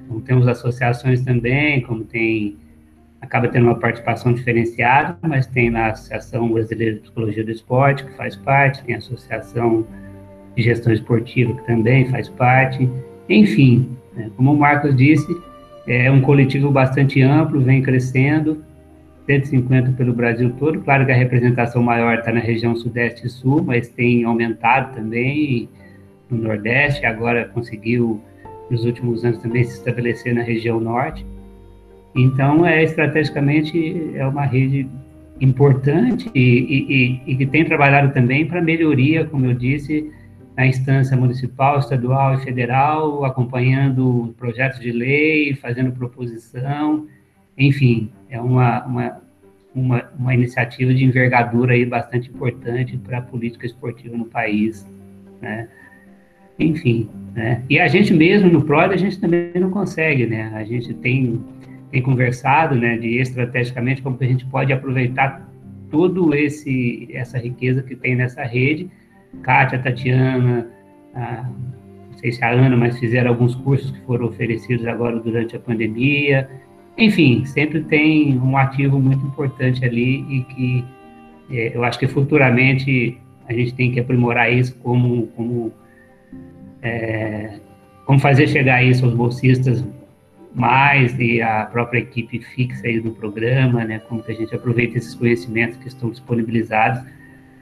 Então, 0.06 0.20
temos 0.22 0.48
associações 0.48 1.22
também, 1.22 1.82
como 1.82 2.04
tem 2.04 2.58
acaba 3.22 3.48
tendo 3.48 3.66
uma 3.66 3.76
participação 3.76 4.34
diferenciada, 4.34 5.18
mas 5.22 5.46
tem 5.46 5.70
na 5.70 5.88
Associação 5.88 6.52
Brasileira 6.52 6.96
de 6.96 7.02
Psicologia 7.02 7.44
do 7.44 7.52
Esporte, 7.52 8.06
que 8.06 8.14
faz 8.14 8.36
parte, 8.36 8.84
tem 8.84 8.96
a 8.96 8.98
Associação 8.98 9.86
de 10.56 10.64
Gestão 10.64 10.94
Esportiva, 10.94 11.54
que 11.54 11.66
também 11.66 12.10
faz 12.10 12.30
parte. 12.30 12.90
Enfim, 13.28 13.90
né, 14.16 14.32
como 14.36 14.54
o 14.54 14.58
Marcos 14.58 14.96
disse, 14.96 15.28
é 15.86 16.10
um 16.10 16.22
coletivo 16.22 16.72
bastante 16.72 17.22
amplo, 17.22 17.60
vem 17.62 17.82
crescendo, 17.82 18.64
150 19.30 19.92
pelo 19.92 20.12
Brasil 20.12 20.52
todo. 20.58 20.80
Claro 20.82 21.06
que 21.06 21.12
a 21.12 21.16
representação 21.16 21.84
maior 21.84 22.18
está 22.18 22.32
na 22.32 22.40
região 22.40 22.76
Sudeste 22.76 23.28
e 23.28 23.30
Sul, 23.30 23.62
mas 23.64 23.88
tem 23.88 24.24
aumentado 24.24 24.96
também 24.96 25.70
no 26.32 26.40
Nordeste, 26.40 27.06
agora 27.06 27.46
conseguiu, 27.46 28.20
nos 28.72 28.84
últimos 28.86 29.24
anos, 29.24 29.38
também 29.38 29.64
se 29.64 29.74
estabelecer 29.74 30.34
na 30.34 30.42
região 30.42 30.80
Norte. 30.80 31.24
Então, 32.16 32.66
é 32.66 32.84
estrategicamente 32.84 34.12
é 34.16 34.26
uma 34.26 34.46
rede 34.46 34.88
importante 35.40 36.30
e, 36.34 37.22
e, 37.28 37.32
e 37.32 37.36
que 37.36 37.46
tem 37.46 37.64
trabalhado 37.64 38.12
também 38.12 38.48
para 38.48 38.62
melhoria, 38.62 39.26
como 39.26 39.46
eu 39.46 39.54
disse, 39.54 40.12
na 40.58 40.66
instância 40.66 41.16
municipal, 41.16 41.78
estadual 41.80 42.34
e 42.34 42.44
federal, 42.44 43.24
acompanhando 43.24 44.34
projetos 44.38 44.80
de 44.80 44.92
lei, 44.92 45.54
fazendo 45.54 45.92
proposição, 45.92 47.08
enfim, 47.60 48.10
é 48.30 48.40
uma, 48.40 48.86
uma, 48.86 49.22
uma, 49.76 50.10
uma 50.18 50.34
iniciativa 50.34 50.94
de 50.94 51.04
envergadura 51.04 51.74
aí 51.74 51.86
bastante 51.86 52.30
importante 52.30 52.98
para 52.98 53.18
a 53.18 53.22
política 53.22 53.66
esportiva 53.66 54.16
no 54.16 54.26
país, 54.26 54.88
né? 55.42 55.68
Enfim, 56.58 57.10
né? 57.36 57.64
E 57.70 57.80
a 57.80 57.88
gente 57.88 58.14
mesmo 58.14 58.50
no 58.50 58.64
PROD, 58.64 58.94
a 58.94 58.98
gente 58.98 59.20
também 59.20 59.52
não 59.56 59.70
consegue, 59.70 60.26
né? 60.26 60.52
A 60.56 60.64
gente 60.64 60.94
tem 60.94 61.42
tem 61.92 62.04
conversado, 62.04 62.76
né, 62.76 62.98
de 62.98 63.20
estrategicamente 63.20 64.04
como 64.04 64.16
que 64.16 64.24
a 64.24 64.28
gente 64.28 64.46
pode 64.46 64.72
aproveitar 64.72 65.50
todo 65.90 66.36
esse 66.36 67.10
essa 67.12 67.38
riqueza 67.40 67.82
que 67.82 67.96
tem 67.96 68.16
nessa 68.16 68.44
rede. 68.44 68.90
Kátia, 69.42 69.80
Tatiana, 69.80 70.68
a, 71.16 71.50
não 72.12 72.18
sei 72.18 72.32
se 72.32 72.44
a 72.44 72.52
Ana, 72.52 72.78
mas 72.78 73.00
fizeram 73.00 73.32
alguns 73.32 73.56
cursos 73.56 73.92
que 73.92 74.00
foram 74.02 74.28
oferecidos 74.28 74.86
agora 74.86 75.20
durante 75.20 75.56
a 75.56 75.60
pandemia. 75.60 76.48
Enfim, 76.98 77.46
sempre 77.46 77.82
tem 77.82 78.38
um 78.40 78.58
ativo 78.58 79.00
muito 79.00 79.26
importante 79.26 79.84
ali 79.86 80.26
e 80.30 80.44
que 80.44 80.86
é, 81.52 81.76
eu 81.76 81.84
acho 81.84 81.98
que 81.98 82.08
futuramente 82.08 83.18
a 83.48 83.54
gente 83.54 83.74
tem 83.74 83.92
que 83.92 84.00
aprimorar 84.00 84.52
isso 84.52 84.76
como 84.76 85.28
como 85.28 85.74
é, 86.82 87.60
como 88.06 88.20
fazer 88.20 88.48
chegar 88.48 88.84
isso 88.84 89.06
aos 89.06 89.14
bolsistas 89.14 89.84
mais 90.54 91.18
e 91.20 91.42
a 91.42 91.66
própria 91.66 92.00
equipe 92.00 92.40
fixa 92.40 92.88
aí 92.88 93.00
do 93.00 93.12
programa, 93.12 93.86
né, 93.86 94.00
como 94.00 94.24
que 94.24 94.32
a 94.32 94.36
gente 94.36 94.54
aproveita 94.54 94.98
esses 94.98 95.14
conhecimentos 95.14 95.78
que 95.78 95.88
estão 95.88 96.10
disponibilizados. 96.10 97.02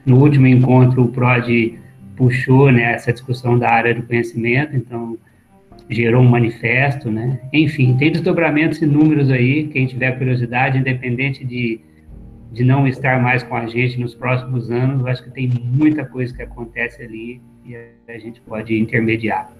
No 0.06 0.18
último 0.18 0.46
encontro, 0.46 1.04
o 1.04 1.08
PROD 1.08 1.78
puxou 2.16 2.72
né, 2.72 2.94
essa 2.94 3.12
discussão 3.12 3.58
da 3.58 3.70
área 3.70 3.94
do 3.94 4.02
conhecimento, 4.02 4.74
então 4.74 5.18
gerou 5.88 6.22
um 6.22 6.28
manifesto, 6.28 7.10
né? 7.10 7.40
Enfim, 7.52 7.96
tem 7.96 8.12
desdobramentos 8.12 8.80
inúmeros 8.82 9.30
aí, 9.30 9.68
quem 9.68 9.86
tiver 9.86 10.12
curiosidade, 10.18 10.78
independente 10.78 11.44
de, 11.44 11.80
de 12.52 12.64
não 12.64 12.86
estar 12.86 13.20
mais 13.22 13.42
com 13.42 13.56
a 13.56 13.66
gente 13.66 13.98
nos 13.98 14.14
próximos 14.14 14.70
anos, 14.70 15.00
eu 15.00 15.06
acho 15.06 15.24
que 15.24 15.30
tem 15.30 15.48
muita 15.48 16.04
coisa 16.04 16.34
que 16.34 16.42
acontece 16.42 17.02
ali 17.02 17.40
e 17.64 17.74
a 17.76 18.18
gente 18.18 18.40
pode 18.42 18.78
intermediar. 18.78 19.50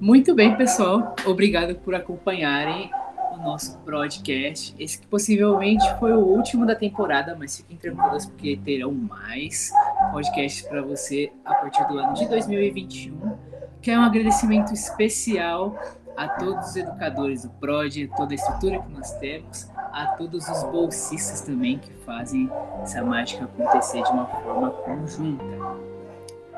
Muito 0.00 0.34
bem, 0.34 0.54
pessoal. 0.56 1.16
Obrigado 1.24 1.74
por 1.76 1.94
acompanharem 1.94 2.90
o 3.36 3.42
nosso 3.42 3.78
podcast. 3.78 4.74
Esse 4.78 4.98
que 4.98 5.06
possivelmente 5.06 5.84
foi 5.98 6.12
o 6.12 6.18
último 6.18 6.66
da 6.66 6.74
temporada, 6.74 7.36
mas 7.38 7.58
fiquem 7.58 7.76
tranquilos 7.76 8.26
porque 8.26 8.58
terão 8.64 8.92
mais 8.92 9.70
podcasts 10.10 10.62
para 10.66 10.82
você 10.82 11.32
a 11.44 11.54
partir 11.54 11.86
do 11.88 11.98
ano 11.98 12.14
de 12.14 12.26
2021. 12.28 13.36
Que 13.80 13.90
é 13.90 13.98
um 13.98 14.02
agradecimento 14.02 14.72
especial 14.72 15.78
a 16.16 16.28
todos 16.28 16.70
os 16.70 16.76
educadores 16.76 17.42
do 17.42 17.50
PROD, 17.50 18.10
toda 18.16 18.32
a 18.32 18.34
estrutura 18.34 18.78
que 18.80 18.90
nós 18.90 19.12
temos, 19.18 19.68
a 19.92 20.06
todos 20.06 20.48
os 20.48 20.62
bolsistas 20.64 21.42
também 21.42 21.78
que 21.78 21.92
fazem 22.04 22.50
essa 22.82 23.02
mágica 23.04 23.44
acontecer 23.44 24.02
de 24.02 24.10
uma 24.10 24.26
forma 24.26 24.70
conjunta. 24.70 25.44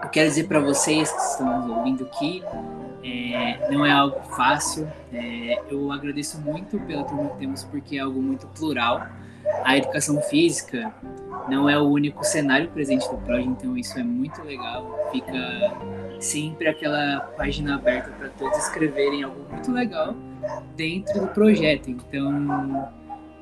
Eu 0.01 0.09
quero 0.11 0.29
dizer 0.29 0.47
para 0.47 0.61
vocês 0.61 1.11
que 1.11 1.21
estão 1.21 1.61
nos 1.61 1.77
ouvindo 1.77 2.05
aqui 2.05 2.43
é, 3.03 3.71
não 3.71 3.85
é 3.85 3.93
algo 3.93 4.21
fácil. 4.37 4.91
É, 5.13 5.63
eu 5.71 5.91
agradeço 5.93 6.41
muito 6.41 6.79
pela 6.81 7.05
turma 7.05 7.31
que 7.31 7.39
temos, 7.39 7.65
porque 7.65 7.97
é 7.97 8.01
algo 8.01 8.21
muito 8.21 8.47
plural. 8.49 9.07
A 9.65 9.77
educação 9.77 10.21
física 10.23 10.93
não 11.49 11.69
é 11.69 11.79
o 11.79 11.85
único 11.85 12.25
cenário 12.25 12.69
presente 12.71 13.09
do 13.09 13.17
PROD, 13.19 13.45
então 13.45 13.77
isso 13.77 13.99
é 13.99 14.03
muito 14.03 14.43
legal. 14.43 15.09
Fica 15.11 15.77
sempre 16.21 16.69
aquela 16.69 17.21
página 17.37 17.77
aberta 17.77 18.11
para 18.11 18.29
todos 18.31 18.59
escreverem 18.59 19.23
algo 19.23 19.45
muito 19.51 19.73
legal 19.73 20.15
dentro 20.77 21.21
do 21.21 21.29
projeto. 21.29 21.91
Então, 21.91 22.89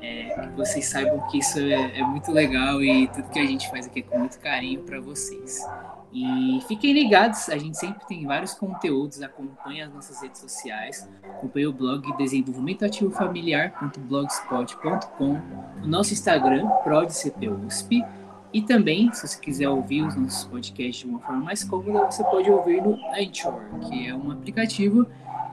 é, 0.01 0.47
que 0.47 0.55
vocês 0.55 0.85
saibam 0.85 1.19
que 1.27 1.39
isso 1.39 1.59
é, 1.59 1.99
é, 1.99 2.03
muito 2.03 2.31
legal 2.31 2.81
e 2.81 3.07
tudo 3.07 3.29
que 3.29 3.39
a 3.39 3.45
gente 3.45 3.69
faz 3.69 3.87
aqui 3.87 3.99
é 3.99 4.03
com 4.03 4.19
muito 4.19 4.39
carinho 4.39 4.81
para 4.83 4.99
vocês. 4.99 5.65
E 6.11 6.59
fiquem 6.67 6.93
ligados, 6.93 7.49
a 7.49 7.57
gente 7.57 7.77
sempre 7.77 8.05
tem 8.07 8.25
vários 8.25 8.53
conteúdos, 8.53 9.21
acompanhe 9.21 9.81
as 9.81 9.93
nossas 9.93 10.21
redes 10.21 10.39
sociais, 10.39 11.09
acompanhe 11.23 11.67
o 11.67 11.73
blog 11.73 12.15
Desenvolvimento 12.17 12.85
Ativo 12.85 13.11
Familiar.blogspot.com, 13.11 15.41
o 15.83 15.87
nosso 15.87 16.13
Instagram, 16.13 16.65
ProdCPUSP, 16.83 18.05
e 18.53 18.61
também, 18.61 19.11
se 19.11 19.27
você 19.27 19.39
quiser 19.39 19.69
ouvir 19.69 20.03
os 20.03 20.15
nossos 20.15 20.45
podcasts 20.45 21.05
de 21.05 21.07
uma 21.07 21.19
forma 21.19 21.43
mais 21.43 21.63
cômoda, 21.63 22.05
você 22.05 22.23
pode 22.23 22.49
ouvir 22.49 22.81
no 22.81 22.97
Anchor, 23.11 23.59
que 23.87 24.07
é 24.07 24.15
um 24.15 24.31
aplicativo 24.31 25.05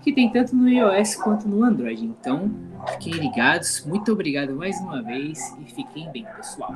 que 0.03 0.13
tem 0.13 0.31
tanto 0.31 0.55
no 0.55 0.69
iOS 0.69 1.17
quanto 1.17 1.49
no 1.49 1.65
Android. 1.65 2.05
Então, 2.05 2.51
fiquem 2.93 3.15
ligados. 3.15 3.85
Muito 3.85 4.13
obrigado 4.13 4.55
mais 4.55 4.81
uma 4.81 5.03
vez 5.03 5.41
e 5.61 5.65
fiquem 5.65 6.09
bem, 6.13 6.25
pessoal. 6.37 6.73